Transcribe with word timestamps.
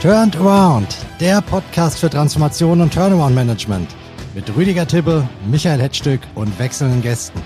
Turned 0.00 0.36
Around, 0.36 0.96
der 1.18 1.42
Podcast 1.42 1.98
für 1.98 2.08
Transformation 2.08 2.80
und 2.80 2.94
Turnaround 2.94 3.34
Management 3.34 3.96
mit 4.32 4.48
Rüdiger 4.54 4.86
Tibbe, 4.86 5.28
Michael 5.50 5.80
Hetzstück 5.80 6.20
und 6.36 6.56
wechselnden 6.60 7.02
Gästen. 7.02 7.42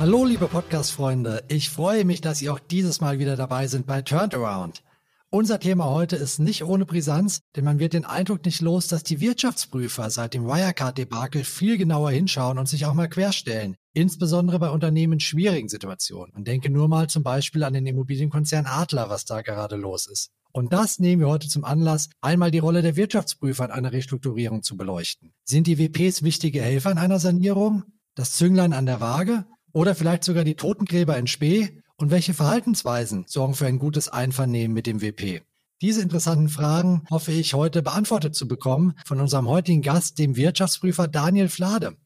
Hallo 0.00 0.24
liebe 0.24 0.48
Podcast-Freunde, 0.48 1.44
ich 1.46 1.70
freue 1.70 2.04
mich, 2.04 2.20
dass 2.20 2.42
ihr 2.42 2.52
auch 2.52 2.58
dieses 2.58 3.00
Mal 3.00 3.20
wieder 3.20 3.36
dabei 3.36 3.68
sind 3.68 3.86
bei 3.86 4.02
Turned 4.02 4.34
Around. 4.34 4.82
Unser 5.30 5.60
Thema 5.60 5.84
heute 5.90 6.16
ist 6.16 6.38
nicht 6.38 6.64
ohne 6.64 6.86
Brisanz, 6.86 7.42
denn 7.54 7.66
man 7.66 7.78
wird 7.78 7.92
den 7.92 8.06
Eindruck 8.06 8.46
nicht 8.46 8.62
los, 8.62 8.88
dass 8.88 9.02
die 9.02 9.20
Wirtschaftsprüfer 9.20 10.08
seit 10.08 10.32
dem 10.32 10.46
Wirecard-Debakel 10.46 11.44
viel 11.44 11.76
genauer 11.76 12.12
hinschauen 12.12 12.56
und 12.56 12.66
sich 12.66 12.86
auch 12.86 12.94
mal 12.94 13.10
querstellen. 13.10 13.76
Insbesondere 13.92 14.58
bei 14.58 14.70
Unternehmen 14.70 15.14
in 15.14 15.20
schwierigen 15.20 15.68
Situationen. 15.68 16.34
Und 16.34 16.48
denke 16.48 16.70
nur 16.70 16.88
mal 16.88 17.10
zum 17.10 17.24
Beispiel 17.24 17.62
an 17.62 17.74
den 17.74 17.84
Immobilienkonzern 17.84 18.64
Adler, 18.64 19.10
was 19.10 19.26
da 19.26 19.42
gerade 19.42 19.76
los 19.76 20.06
ist. 20.06 20.30
Und 20.50 20.72
das 20.72 20.98
nehmen 20.98 21.20
wir 21.20 21.28
heute 21.28 21.48
zum 21.48 21.66
Anlass, 21.66 22.08
einmal 22.22 22.50
die 22.50 22.60
Rolle 22.60 22.80
der 22.80 22.96
Wirtschaftsprüfer 22.96 23.66
in 23.66 23.70
einer 23.70 23.92
Restrukturierung 23.92 24.62
zu 24.62 24.78
beleuchten. 24.78 25.34
Sind 25.44 25.66
die 25.66 25.78
WPs 25.78 26.22
wichtige 26.22 26.62
Helfer 26.62 26.90
in 26.90 26.96
einer 26.96 27.18
Sanierung? 27.18 27.82
Das 28.14 28.32
Zünglein 28.32 28.72
an 28.72 28.86
der 28.86 29.02
Waage? 29.02 29.44
Oder 29.74 29.94
vielleicht 29.94 30.24
sogar 30.24 30.44
die 30.44 30.56
Totengräber 30.56 31.18
in 31.18 31.26
Spee? 31.26 31.82
Und 32.00 32.12
welche 32.12 32.32
Verhaltensweisen 32.32 33.24
sorgen 33.26 33.54
für 33.54 33.66
ein 33.66 33.80
gutes 33.80 34.08
Einvernehmen 34.08 34.72
mit 34.72 34.86
dem 34.86 35.02
WP? 35.02 35.42
Diese 35.80 36.00
interessanten 36.00 36.48
Fragen 36.48 37.02
hoffe 37.10 37.32
ich 37.32 37.54
heute 37.54 37.82
beantwortet 37.82 38.36
zu 38.36 38.46
bekommen 38.46 38.94
von 39.04 39.20
unserem 39.20 39.48
heutigen 39.48 39.82
Gast, 39.82 40.16
dem 40.20 40.36
Wirtschaftsprüfer 40.36 41.08
Daniel 41.08 41.48
Flade. 41.48 41.96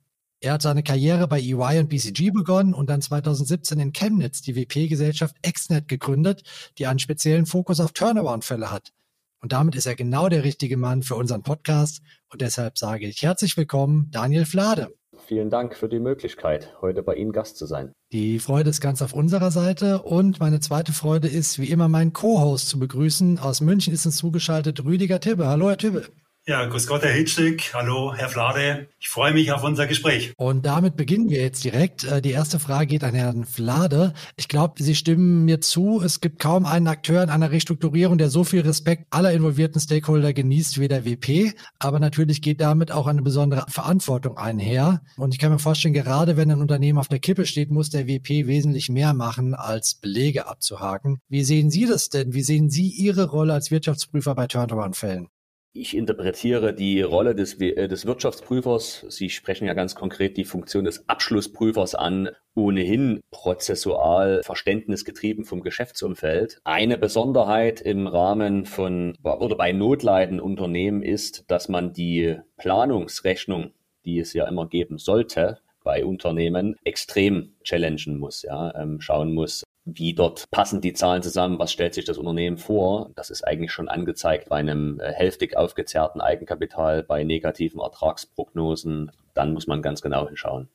Er 0.41 0.55
hat 0.55 0.63
seine 0.63 0.83
Karriere 0.83 1.29
bei 1.29 1.41
EY 1.41 1.81
und 1.81 1.91
BCG 1.91 2.31
begonnen 2.31 2.73
und 2.73 2.89
dann 2.89 3.03
2017 3.03 3.79
in 3.81 3.93
Chemnitz 3.93 4.41
die 4.41 4.57
WP-Gesellschaft 4.57 5.37
Exnet 5.43 5.89
gegründet, 5.89 6.43
die 6.79 6.87
einen 6.87 6.99
speziellen 6.99 7.45
Fokus 7.45 7.79
auf 7.79 7.93
Turnaround-Fälle 7.93 8.71
hat. 8.71 8.95
Und 9.41 9.53
damit 9.53 9.75
ist 9.75 9.87
er 9.87 9.95
genau 9.95 10.31
der 10.31 10.43
richtige 10.43 10.79
Mann 10.79 11.03
für 11.03 11.17
unseren 11.17 11.43
Podcast. 11.43 12.01
Und 12.31 12.41
deshalb 12.41 12.79
sage 12.79 13.07
ich 13.07 13.23
herzlich 13.23 13.59
willkommen, 13.59 14.09
Daniel 14.11 14.47
Flade. 14.47 14.95
Vielen 15.27 15.51
Dank 15.51 15.77
für 15.77 15.89
die 15.89 16.01
Möglichkeit, 16.01 16.75
heute 16.81 17.03
bei 17.03 17.15
Ihnen 17.15 17.33
Gast 17.33 17.57
zu 17.57 17.67
sein. 17.67 17.93
Die 18.13 18.39
Freude 18.39 18.71
ist 18.71 18.81
ganz 18.81 19.03
auf 19.03 19.13
unserer 19.13 19.51
Seite 19.51 20.03
und 20.03 20.41
meine 20.41 20.61
zweite 20.61 20.93
Freude 20.93 21.29
ist, 21.29 21.59
wie 21.59 21.71
immer, 21.71 21.89
meinen 21.89 22.13
Co-Host 22.13 22.69
zu 22.69 22.79
begrüßen. 22.79 23.39
Aus 23.39 23.61
München 23.61 23.95
ist 23.95 24.05
uns 24.05 24.17
zugeschaltet 24.17 24.85
Rüdiger 24.85 25.21
Tibbe. 25.21 25.47
Hallo, 25.47 25.69
Herr 25.69 25.79
Tibbe. 25.79 26.07
Ja, 26.45 26.65
grüß 26.65 26.89
Gott, 26.89 27.03
Herr 27.03 27.13
Hitschig. 27.13 27.73
Hallo, 27.73 28.15
Herr 28.17 28.29
Flade. 28.29 28.89
Ich 28.99 29.09
freue 29.09 29.33
mich 29.33 29.53
auf 29.53 29.63
unser 29.63 29.87
Gespräch. 29.87 30.33
Und 30.37 30.67
damit 30.67 30.97
beginnen 30.97 31.31
wir 31.31 31.41
jetzt 31.41 31.63
direkt. 31.63 32.03
Äh, 32.03 32.21
die 32.21 32.33
erste 32.33 32.59
Frage 32.59 32.89
geht 32.89 33.05
an 33.05 33.15
Herrn 33.15 33.45
Flade. 33.45 34.13
Ich 34.35 34.49
glaube, 34.49 34.83
Sie 34.83 34.97
stimmen 34.97 35.45
mir 35.45 35.61
zu. 35.61 36.03
Es 36.05 36.21
gibt 36.21 36.41
kaum 36.41 36.67
einen 36.67 36.89
Akteur 36.89 37.23
in 37.23 37.31
einer 37.31 37.53
Restrukturierung, 37.53 38.19
der 38.19 38.29
so 38.29 38.43
viel 38.43 38.63
Respekt 38.63 39.07
aller 39.11 39.33
involvierten 39.33 39.81
Stakeholder 39.81 40.33
genießt 40.33 40.81
wie 40.81 40.89
der 40.89 41.05
WP. 41.05 41.55
Aber 41.79 42.01
natürlich 42.01 42.43
geht 42.43 42.61
damit 42.61 42.91
auch 42.91 43.07
eine 43.07 43.23
besondere 43.23 43.65
Verantwortung 43.69 44.37
einher. 44.37 45.01
Und 45.17 45.35
ich 45.35 45.39
kann 45.39 45.53
mir 45.53 45.61
vorstellen, 45.61 45.95
gerade 45.95 46.37
wenn 46.37 46.51
ein 46.51 46.61
Unternehmen 46.61 46.99
auf 46.99 47.07
der 47.07 47.21
Kippe 47.21 47.47
steht, 47.47 47.71
muss 47.71 47.91
der 47.91 48.09
WP 48.09 48.49
wesentlich 48.49 48.89
mehr 48.89 49.15
machen, 49.15 49.55
als 49.55 49.95
Belege 49.95 50.49
abzuhaken. 50.49 51.21
Wie 51.29 51.45
sehen 51.45 51.71
Sie 51.71 51.87
das 51.87 52.09
denn? 52.09 52.35
Wie 52.35 52.43
sehen 52.43 52.69
Sie 52.69 52.89
Ihre 52.89 53.31
Rolle 53.31 53.55
als 53.55 53.71
Wirtschaftsprüfer 53.71 54.35
bei 54.35 54.49
Turnaround-Fällen? 54.49 55.29
Ich 55.75 55.97
interpretiere 55.97 56.75
die 56.75 57.01
Rolle 57.01 57.35
des, 57.35 57.59
äh, 57.59 57.89
des 57.89 58.05
Wirtschaftsprüfers, 58.05 59.07
Sie 59.09 59.31
sprechen 59.31 59.67
ja 59.67 59.73
ganz 59.73 59.95
konkret 59.95 60.37
die 60.37 60.45
Funktion 60.45 60.85
des 60.85 61.09
Abschlussprüfers 61.09 61.95
an, 61.95 62.29
ohnehin 62.55 63.23
prozessual 63.31 64.43
verständnisgetrieben 64.45 65.47
vom 65.47 65.63
Geschäftsumfeld. 65.63 66.61
Eine 66.65 66.99
Besonderheit 66.99 67.81
im 67.81 68.07
Rahmen 68.07 68.67
von 68.67 69.17
oder 69.23 69.57
bei 69.57 69.73
notleidenden 69.73 70.45
Unternehmen 70.45 71.03
ist, 71.03 71.51
dass 71.51 71.71
man 71.71 71.95
die 71.95 72.37
Planungsrechnung, 72.59 73.73
die 74.05 74.19
es 74.19 74.35
ja 74.35 74.47
immer 74.47 74.69
geben 74.69 74.99
sollte, 74.99 75.61
bei 75.85 76.05
Unternehmen 76.05 76.77
extrem 76.85 77.55
challengen 77.65 78.19
muss, 78.19 78.43
ja, 78.43 78.75
ähm, 78.79 79.01
schauen 79.01 79.33
muss, 79.33 79.65
wie 79.85 80.15
dort 80.15 80.51
passen 80.51 80.81
die 80.81 80.93
Zahlen 80.93 81.23
zusammen, 81.23 81.59
was 81.59 81.73
stellt 81.73 81.95
sich 81.95 82.05
das 82.05 82.19
Unternehmen 82.19 82.59
vor. 82.59 83.11
Das 83.17 83.31
ist 83.31 83.43
eigentlich 83.43 83.73
schon 83.73 83.89
angezeigt 83.89 84.49
bei 84.49 84.57
einem 84.57 85.01
äh, 85.01 85.13
hälftig 85.13 85.57
aufgezerrten 85.57 86.21
Eigenkapital, 86.21 87.03
bei 87.03 87.25
negativen 87.25 87.81
Ertragsprognosen. 87.81 89.11
Dann 89.35 89.53
muss 89.53 89.67
man 89.67 89.83
ganz 89.83 90.03
genau 90.03 90.29
hinschauen. 90.29 90.69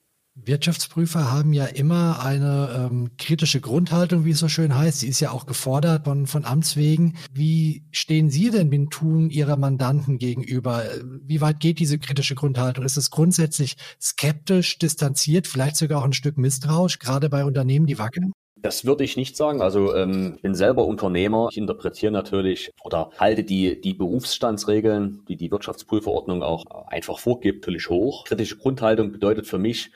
Wirtschaftsprüfer 0.45 1.31
haben 1.31 1.51
ja 1.51 1.65
immer 1.65 2.23
eine 2.23 2.89
ähm, 2.91 3.11
kritische 3.17 3.59
Grundhaltung, 3.59 4.23
wie 4.23 4.31
es 4.31 4.39
so 4.39 4.47
schön 4.47 4.77
heißt. 4.77 4.99
Sie 4.99 5.07
ist 5.07 5.19
ja 5.19 5.31
auch 5.31 5.47
gefordert 5.47 6.05
von, 6.05 6.27
von 6.27 6.45
Amts 6.45 6.75
wegen. 6.75 7.17
Wie 7.33 7.87
stehen 7.91 8.29
Sie 8.29 8.51
denn 8.51 8.69
dem 8.69 8.91
Tun 8.91 9.31
Ihrer 9.31 9.57
Mandanten 9.57 10.19
gegenüber? 10.19 10.83
Wie 11.23 11.41
weit 11.41 11.59
geht 11.59 11.79
diese 11.79 11.97
kritische 11.97 12.35
Grundhaltung? 12.35 12.85
Ist 12.85 12.97
es 12.97 13.09
grundsätzlich 13.09 13.77
skeptisch, 13.99 14.77
distanziert, 14.77 15.47
vielleicht 15.47 15.75
sogar 15.75 16.01
auch 16.01 16.05
ein 16.05 16.13
Stück 16.13 16.37
misstrauisch, 16.37 16.99
gerade 16.99 17.29
bei 17.29 17.43
Unternehmen, 17.43 17.87
die 17.87 17.97
wackeln? 17.97 18.31
Das 18.61 18.85
würde 18.85 19.03
ich 19.03 19.17
nicht 19.17 19.37
sagen. 19.37 19.61
Also 19.61 19.95
ähm, 19.95 20.39
bin 20.41 20.55
selber 20.55 20.85
Unternehmer. 20.85 21.49
Ich 21.51 21.57
interpretiere 21.57 22.11
natürlich 22.11 22.71
oder 22.83 23.11
halte 23.19 23.43
die, 23.43 23.79
die 23.79 23.93
Berufsstandsregeln, 23.93 25.23
die 25.27 25.35
die 25.35 25.51
Wirtschaftsprüferordnung 25.51 26.43
auch 26.43 26.65
einfach 26.87 27.19
vorgibt, 27.19 27.61
natürlich 27.61 27.89
hoch. 27.89 28.25
Kritische 28.25 28.57
Grundhaltung 28.57 29.11
bedeutet 29.11 29.47
für 29.47 29.57
mich, 29.59 29.91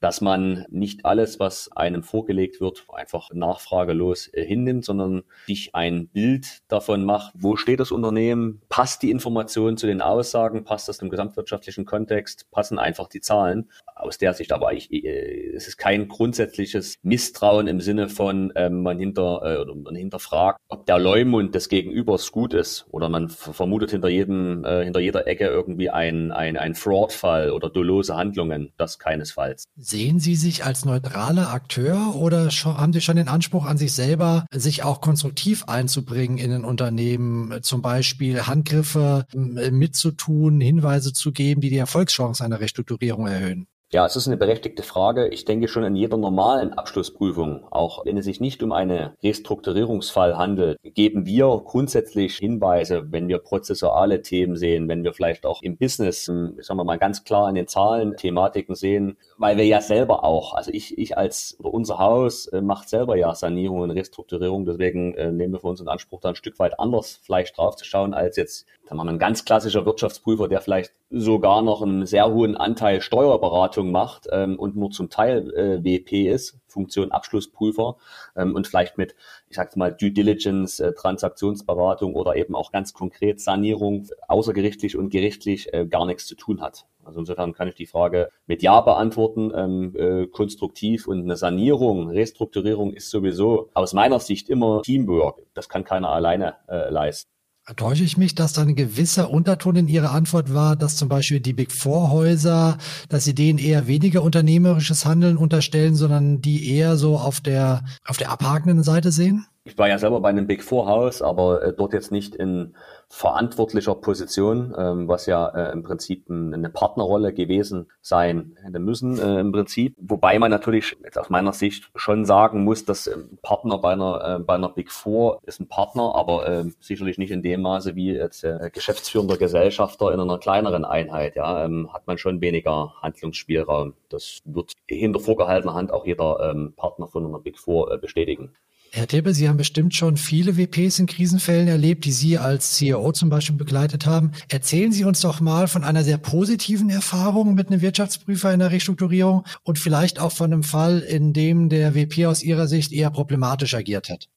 dass 0.00 0.20
man 0.20 0.64
nicht 0.70 1.04
alles, 1.04 1.40
was 1.40 1.70
einem 1.72 2.02
vorgelegt 2.02 2.60
wird, 2.60 2.84
einfach 2.92 3.30
nachfragelos 3.32 4.28
äh, 4.32 4.44
hinnimmt, 4.44 4.84
sondern 4.84 5.24
sich 5.46 5.74
ein 5.74 6.08
Bild 6.08 6.60
davon 6.68 7.04
macht, 7.04 7.32
wo 7.36 7.56
steht 7.56 7.80
das 7.80 7.90
Unternehmen, 7.90 8.62
passt 8.68 9.02
die 9.02 9.10
Information 9.10 9.76
zu 9.76 9.86
den 9.86 10.00
Aussagen, 10.00 10.64
passt 10.64 10.88
das 10.88 11.00
im 11.00 11.10
gesamtwirtschaftlichen 11.10 11.84
Kontext, 11.84 12.50
passen 12.50 12.78
einfach 12.78 13.08
die 13.08 13.20
Zahlen. 13.20 13.70
Aus 13.94 14.18
der 14.18 14.34
Sicht 14.34 14.52
aber 14.52 14.72
ich, 14.72 14.92
äh, 14.92 15.52
es 15.54 15.66
ist 15.66 15.76
kein 15.76 16.08
grundsätzliches 16.08 16.98
Misstrauen 17.02 17.66
im 17.66 17.80
Sinne 17.80 18.08
von 18.08 18.52
ähm, 18.54 18.82
man 18.82 18.98
hinter 18.98 19.40
äh, 19.44 19.58
oder 19.58 19.74
man 19.74 19.96
hinterfragt, 19.96 20.60
ob 20.68 20.86
der 20.86 20.98
Leumund 20.98 21.54
des 21.54 21.68
Gegenübers 21.68 22.30
gut 22.30 22.54
ist 22.54 22.86
oder 22.90 23.08
man 23.08 23.28
vermutet 23.28 23.90
hinter 23.90 24.08
jedem 24.08 24.64
hinter 24.64 25.00
jeder 25.00 25.26
Ecke 25.26 25.46
irgendwie 25.46 25.90
ein 25.90 26.32
ein, 26.32 26.56
ein 26.56 26.74
Fraud-Fall 26.74 27.50
oder 27.50 27.70
dolose 27.70 28.16
Handlungen. 28.16 28.72
Das 28.76 28.98
keinesfalls. 28.98 29.64
Sehen 29.90 30.18
Sie 30.18 30.34
sich 30.34 30.66
als 30.66 30.84
neutraler 30.84 31.50
Akteur 31.50 32.14
oder 32.14 32.50
haben 32.50 32.92
Sie 32.92 33.00
schon 33.00 33.16
den 33.16 33.28
Anspruch 33.28 33.64
an 33.64 33.78
sich 33.78 33.94
selber, 33.94 34.44
sich 34.50 34.84
auch 34.84 35.00
konstruktiv 35.00 35.64
einzubringen 35.66 36.36
in 36.36 36.52
ein 36.52 36.66
Unternehmen, 36.66 37.62
zum 37.62 37.80
Beispiel 37.80 38.46
Handgriffe 38.46 39.24
mitzutun, 39.34 40.60
Hinweise 40.60 41.14
zu 41.14 41.32
geben, 41.32 41.62
die 41.62 41.70
die 41.70 41.78
Erfolgschancen 41.78 42.44
einer 42.44 42.60
Restrukturierung 42.60 43.28
erhöhen? 43.28 43.66
Ja, 43.90 44.04
es 44.04 44.16
ist 44.16 44.26
eine 44.26 44.36
berechtigte 44.36 44.82
Frage. 44.82 45.28
Ich 45.28 45.46
denke 45.46 45.66
schon 45.66 45.82
in 45.82 45.96
jeder 45.96 46.18
normalen 46.18 46.74
Abschlussprüfung, 46.74 47.64
auch 47.70 48.04
wenn 48.04 48.18
es 48.18 48.26
sich 48.26 48.38
nicht 48.38 48.62
um 48.62 48.72
einen 48.72 49.12
Restrukturierungsfall 49.22 50.36
handelt, 50.36 50.76
geben 50.82 51.24
wir 51.24 51.62
grundsätzlich 51.64 52.36
Hinweise, 52.36 53.10
wenn 53.10 53.28
wir 53.28 53.38
prozessuale 53.38 54.20
Themen 54.20 54.56
sehen, 54.56 54.88
wenn 54.88 55.04
wir 55.04 55.14
vielleicht 55.14 55.46
auch 55.46 55.62
im 55.62 55.78
Business, 55.78 56.26
sagen 56.26 56.58
wir 56.76 56.84
mal 56.84 56.98
ganz 56.98 57.24
klar 57.24 57.46
an 57.46 57.54
den 57.54 57.66
Zahlen 57.66 58.18
Thematiken 58.18 58.74
sehen, 58.74 59.16
weil 59.38 59.56
wir 59.56 59.64
ja 59.64 59.80
selber 59.80 60.24
auch, 60.24 60.54
also 60.54 60.70
ich, 60.72 60.98
ich 60.98 61.16
als 61.16 61.56
oder 61.60 61.72
unser 61.72 61.98
Haus 61.98 62.46
äh, 62.48 62.60
macht 62.60 62.88
selber 62.88 63.16
ja 63.16 63.34
Sanierung 63.34 63.80
und 63.80 63.90
Restrukturierung, 63.92 64.66
deswegen 64.66 65.14
äh, 65.14 65.30
nehmen 65.30 65.54
wir 65.54 65.60
für 65.60 65.68
uns 65.68 65.80
in 65.80 65.88
Anspruch, 65.88 66.20
da 66.20 66.30
ein 66.30 66.34
Stück 66.34 66.58
weit 66.58 66.78
anders 66.78 67.20
vielleicht 67.22 67.56
drauf 67.56 67.76
zu 67.76 67.84
schauen, 67.84 68.14
als 68.14 68.36
jetzt 68.36 68.66
da 68.88 68.94
man 68.94 69.08
ein 69.08 69.18
ganz 69.18 69.44
klassischer 69.44 69.84
Wirtschaftsprüfer, 69.84 70.48
der 70.48 70.62
vielleicht 70.62 70.92
sogar 71.10 71.62
noch 71.62 71.82
einen 71.82 72.06
sehr 72.06 72.32
hohen 72.32 72.56
Anteil 72.56 73.00
Steuerberatung 73.00 73.90
macht 73.90 74.26
ähm, 74.32 74.58
und 74.58 74.76
nur 74.76 74.90
zum 74.90 75.10
Teil 75.10 75.52
äh, 75.54 75.84
WP 75.84 76.28
ist, 76.28 76.58
Funktion 76.66 77.12
Abschlussprüfer 77.12 77.96
ähm, 78.34 78.54
und 78.54 78.66
vielleicht 78.66 78.96
mit, 78.96 79.14
ich 79.50 79.56
sag's 79.56 79.76
mal, 79.76 79.92
Due 79.92 80.10
Diligence, 80.10 80.80
äh, 80.80 80.94
Transaktionsberatung 80.94 82.14
oder 82.14 82.36
eben 82.36 82.54
auch 82.54 82.72
ganz 82.72 82.94
konkret 82.94 83.40
Sanierung 83.40 84.08
außergerichtlich 84.26 84.96
und 84.96 85.10
gerichtlich 85.10 85.72
äh, 85.74 85.86
gar 85.86 86.06
nichts 86.06 86.26
zu 86.26 86.34
tun 86.34 86.62
hat. 86.62 86.86
Also 87.08 87.20
insofern 87.20 87.54
kann 87.54 87.68
ich 87.68 87.74
die 87.74 87.86
Frage 87.86 88.28
mit 88.46 88.62
Ja 88.62 88.82
beantworten, 88.82 89.50
ähm, 89.56 89.96
äh, 89.96 90.26
konstruktiv 90.26 91.08
und 91.08 91.22
eine 91.22 91.36
Sanierung, 91.36 92.10
Restrukturierung 92.10 92.92
ist 92.92 93.08
sowieso 93.08 93.70
aus 93.72 93.94
meiner 93.94 94.20
Sicht 94.20 94.50
immer 94.50 94.82
Teamwork. 94.82 95.40
Das 95.54 95.70
kann 95.70 95.84
keiner 95.84 96.10
alleine 96.10 96.56
äh, 96.68 96.90
leisten. 96.90 97.30
Täusche 97.76 98.04
ich 98.04 98.18
mich, 98.18 98.34
dass 98.34 98.52
da 98.52 98.62
ein 98.62 98.74
gewisser 98.74 99.30
Unterton 99.30 99.76
in 99.76 99.88
Ihrer 99.88 100.12
Antwort 100.12 100.52
war, 100.54 100.76
dass 100.76 100.96
zum 100.96 101.08
Beispiel 101.08 101.40
die 101.40 101.52
Big 101.54 101.72
Four 101.72 102.10
Häuser, 102.10 102.76
dass 103.08 103.24
Sie 103.24 103.34
denen 103.34 103.58
eher 103.58 103.86
weniger 103.86 104.22
unternehmerisches 104.22 105.06
Handeln 105.06 105.38
unterstellen, 105.38 105.94
sondern 105.94 106.42
die 106.42 106.74
eher 106.74 106.96
so 106.96 107.16
auf 107.16 107.40
der, 107.40 107.84
auf 108.06 108.18
der 108.18 108.30
abhakenden 108.30 108.82
Seite 108.82 109.12
sehen? 109.12 109.46
Ich 109.64 109.76
war 109.76 109.88
ja 109.88 109.98
selber 109.98 110.20
bei 110.20 110.30
einem 110.30 110.46
Big 110.46 110.62
Four 110.62 110.86
Haus, 110.86 111.20
aber 111.20 111.62
äh, 111.62 111.72
dort 111.76 111.92
jetzt 111.92 112.10
nicht 112.10 112.34
in 112.34 112.74
verantwortlicher 113.10 113.94
Position, 113.94 114.74
ähm, 114.76 115.08
was 115.08 115.26
ja 115.26 115.48
äh, 115.48 115.72
im 115.72 115.82
Prinzip 115.82 116.28
ein, 116.28 116.52
eine 116.52 116.68
Partnerrolle 116.68 117.32
gewesen 117.32 117.90
sein 118.02 118.56
hätte 118.62 118.78
müssen 118.78 119.18
äh, 119.18 119.40
im 119.40 119.50
Prinzip. 119.50 119.94
Wobei 119.98 120.38
man 120.38 120.50
natürlich 120.50 120.94
jetzt 121.02 121.18
aus 121.18 121.30
meiner 121.30 121.54
Sicht 121.54 121.90
schon 121.94 122.26
sagen 122.26 122.64
muss, 122.64 122.84
dass 122.84 123.08
ein 123.08 123.38
Partner 123.40 123.78
bei 123.78 123.92
einer, 123.92 124.36
äh, 124.36 124.38
bei 124.40 124.54
einer 124.54 124.68
Big 124.68 124.92
Four 124.92 125.40
ist 125.44 125.58
ein 125.58 125.68
Partner, 125.68 126.14
aber 126.14 126.46
äh, 126.46 126.64
sicherlich 126.80 127.16
nicht 127.16 127.30
in 127.30 127.42
dem 127.42 127.62
Maße 127.62 127.96
wie 127.96 128.12
jetzt 128.12 128.44
äh, 128.44 128.70
geschäftsführender 128.72 129.38
Gesellschafter 129.38 130.12
in 130.12 130.20
einer 130.20 130.38
kleineren 130.38 130.84
Einheit. 130.84 131.34
Ja, 131.34 131.64
ähm, 131.64 131.90
hat 131.92 132.06
man 132.06 132.18
schon 132.18 132.42
weniger 132.42 132.92
Handlungsspielraum. 133.00 133.94
Das 134.10 134.42
wird 134.44 134.72
hinter 134.86 135.20
vorgehaltener 135.20 135.74
Hand 135.74 135.92
auch 135.92 136.04
jeder 136.04 136.50
ähm, 136.50 136.74
Partner 136.76 137.08
von 137.08 137.26
einer 137.26 137.38
Big 137.38 137.58
Four 137.58 137.90
äh, 137.90 137.98
bestätigen. 137.98 138.52
Herr 138.90 139.06
Tippe, 139.06 139.34
Sie 139.34 139.48
haben 139.48 139.58
bestimmt 139.58 139.94
schon 139.94 140.16
viele 140.16 140.56
WPs 140.56 140.98
in 140.98 141.06
Krisenfällen 141.06 141.68
erlebt, 141.68 142.04
die 142.04 142.12
Sie 142.12 142.38
als 142.38 142.74
CEO 142.74 143.12
zum 143.12 143.28
Beispiel 143.28 143.56
begleitet 143.56 144.06
haben. 144.06 144.32
Erzählen 144.48 144.92
Sie 144.92 145.04
uns 145.04 145.20
doch 145.20 145.40
mal 145.40 145.68
von 145.68 145.84
einer 145.84 146.04
sehr 146.04 146.18
positiven 146.18 146.88
Erfahrung 146.88 147.54
mit 147.54 147.68
einem 147.68 147.82
Wirtschaftsprüfer 147.82 148.52
in 148.52 148.60
der 148.60 148.70
Restrukturierung 148.70 149.44
und 149.62 149.78
vielleicht 149.78 150.18
auch 150.18 150.32
von 150.32 150.52
einem 150.52 150.62
Fall, 150.62 151.00
in 151.00 151.32
dem 151.32 151.68
der 151.68 151.94
WP 151.94 152.26
aus 152.26 152.42
Ihrer 152.42 152.66
Sicht 152.66 152.92
eher 152.92 153.10
problematisch 153.10 153.74
agiert 153.74 154.08
hat. 154.08 154.28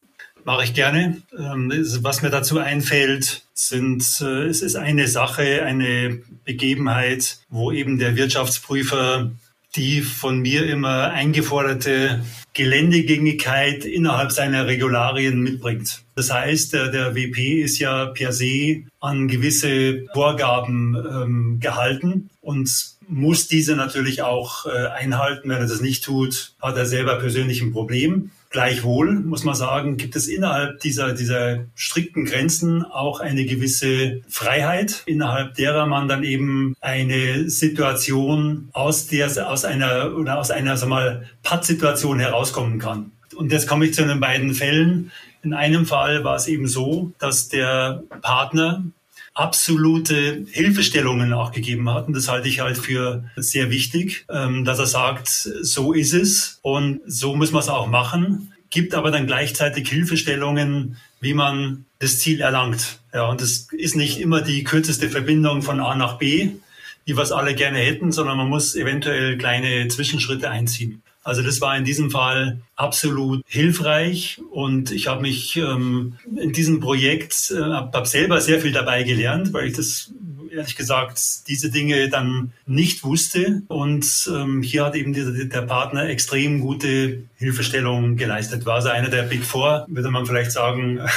Mache 0.43 0.63
ich 0.63 0.73
gerne. 0.73 1.21
Ähm, 1.37 1.71
was 2.01 2.21
mir 2.21 2.29
dazu 2.29 2.57
einfällt, 2.57 3.43
sind, 3.53 4.21
äh, 4.21 4.45
es 4.45 4.61
ist 4.61 4.75
eine 4.75 5.07
Sache, 5.07 5.63
eine 5.63 6.19
Begebenheit, 6.45 7.37
wo 7.49 7.71
eben 7.71 7.99
der 7.99 8.15
Wirtschaftsprüfer 8.15 9.31
die 9.75 10.01
von 10.01 10.39
mir 10.39 10.65
immer 10.65 11.11
eingeforderte 11.11 12.23
Geländegängigkeit 12.53 13.85
innerhalb 13.85 14.31
seiner 14.31 14.67
Regularien 14.67 15.39
mitbringt. 15.41 16.03
Das 16.15 16.31
heißt, 16.31 16.73
der, 16.73 16.89
der 16.89 17.15
WP 17.15 17.61
ist 17.61 17.79
ja 17.79 18.07
per 18.07 18.33
se 18.33 18.83
an 18.99 19.29
gewisse 19.29 20.05
Vorgaben 20.13 20.95
ähm, 20.95 21.59
gehalten 21.61 22.29
und 22.41 22.97
muss 23.07 23.47
diese 23.47 23.75
natürlich 23.75 24.21
auch 24.21 24.65
äh, 24.65 24.87
einhalten. 24.87 25.49
Wenn 25.49 25.61
er 25.61 25.67
das 25.67 25.81
nicht 25.81 26.03
tut, 26.03 26.53
hat 26.61 26.75
er 26.75 26.85
selber 26.85 27.15
persönlich 27.15 27.61
ein 27.61 27.71
Problem. 27.71 28.31
Gleichwohl 28.51 29.13
muss 29.13 29.45
man 29.45 29.55
sagen, 29.55 29.95
gibt 29.95 30.17
es 30.17 30.27
innerhalb 30.27 30.81
dieser, 30.81 31.13
dieser 31.13 31.59
strikten 31.73 32.25
Grenzen 32.25 32.83
auch 32.83 33.21
eine 33.21 33.45
gewisse 33.45 34.21
Freiheit, 34.27 35.03
innerhalb 35.05 35.55
derer 35.55 35.85
man 35.85 36.09
dann 36.09 36.25
eben 36.25 36.75
eine 36.81 37.49
Situation 37.49 38.67
aus 38.73 39.07
der, 39.07 39.49
aus 39.49 39.63
einer, 39.63 40.17
oder 40.17 40.37
aus 40.37 40.51
einer, 40.51 40.75
sag 40.75 40.89
mal, 40.89 41.25
Pattsituation 41.43 42.19
herauskommen 42.19 42.77
kann. 42.77 43.13
Und 43.35 43.53
jetzt 43.53 43.69
komme 43.69 43.85
ich 43.85 43.93
zu 43.93 44.05
den 44.05 44.19
beiden 44.19 44.53
Fällen. 44.53 45.11
In 45.43 45.53
einem 45.53 45.85
Fall 45.85 46.25
war 46.25 46.35
es 46.35 46.49
eben 46.49 46.67
so, 46.67 47.13
dass 47.19 47.47
der 47.47 48.03
Partner 48.21 48.83
absolute 49.33 50.45
Hilfestellungen 50.51 51.33
auch 51.33 51.51
gegeben 51.51 51.89
hat. 51.89 52.07
Und 52.07 52.15
das 52.15 52.27
halte 52.27 52.47
ich 52.47 52.59
halt 52.59 52.77
für 52.77 53.23
sehr 53.35 53.69
wichtig, 53.69 54.25
ähm, 54.29 54.65
dass 54.65 54.79
er 54.79 54.87
sagt, 54.87 55.29
so 55.29 55.93
ist 55.93 56.13
es 56.13 56.59
und 56.61 57.01
so 57.05 57.35
muss 57.35 57.51
man 57.51 57.61
es 57.61 57.69
auch 57.69 57.87
machen, 57.87 58.51
gibt 58.69 58.93
aber 58.93 59.11
dann 59.11 59.27
gleichzeitig 59.27 59.89
Hilfestellungen, 59.89 60.97
wie 61.19 61.33
man 61.33 61.85
das 61.99 62.19
Ziel 62.19 62.41
erlangt. 62.41 62.99
Ja, 63.13 63.27
und 63.27 63.41
das 63.41 63.67
ist 63.71 63.95
nicht 63.95 64.19
immer 64.19 64.41
die 64.41 64.63
kürzeste 64.63 65.09
Verbindung 65.09 65.61
von 65.61 65.79
A 65.79 65.95
nach 65.95 66.17
B, 66.17 66.51
wie 67.05 67.15
wir 67.15 67.23
es 67.23 67.31
alle 67.31 67.55
gerne 67.55 67.79
hätten, 67.79 68.11
sondern 68.11 68.37
man 68.37 68.49
muss 68.49 68.75
eventuell 68.75 69.37
kleine 69.37 69.87
Zwischenschritte 69.87 70.49
einziehen. 70.49 71.03
Also 71.23 71.43
das 71.43 71.61
war 71.61 71.77
in 71.77 71.85
diesem 71.85 72.09
Fall 72.09 72.61
absolut 72.75 73.43
hilfreich 73.47 74.41
und 74.51 74.91
ich 74.91 75.07
habe 75.07 75.21
mich 75.21 75.55
ähm, 75.55 76.17
in 76.35 76.51
diesem 76.51 76.79
Projekt, 76.79 77.51
äh, 77.51 77.61
habe 77.61 78.07
selber 78.07 78.41
sehr 78.41 78.59
viel 78.59 78.71
dabei 78.71 79.03
gelernt, 79.03 79.53
weil 79.53 79.67
ich 79.67 79.75
das 79.75 80.11
ehrlich 80.51 80.75
gesagt 80.75 81.47
diese 81.47 81.71
Dinge 81.71 82.09
dann 82.09 82.51
nicht 82.65 83.03
wusste. 83.03 83.63
Und 83.67 84.29
ähm, 84.33 84.61
hier 84.61 84.85
hat 84.85 84.95
eben 84.95 85.13
die, 85.13 85.47
der 85.47 85.61
Partner 85.61 86.09
extrem 86.09 86.59
gute 86.59 87.23
Hilfestellung 87.35 88.17
geleistet. 88.17 88.65
War 88.65 88.75
also 88.75 88.89
einer 88.89 89.09
der 89.09 89.23
Big 89.23 89.43
Four, 89.43 89.85
würde 89.89 90.11
man 90.11 90.25
vielleicht 90.25 90.51
sagen. 90.51 90.99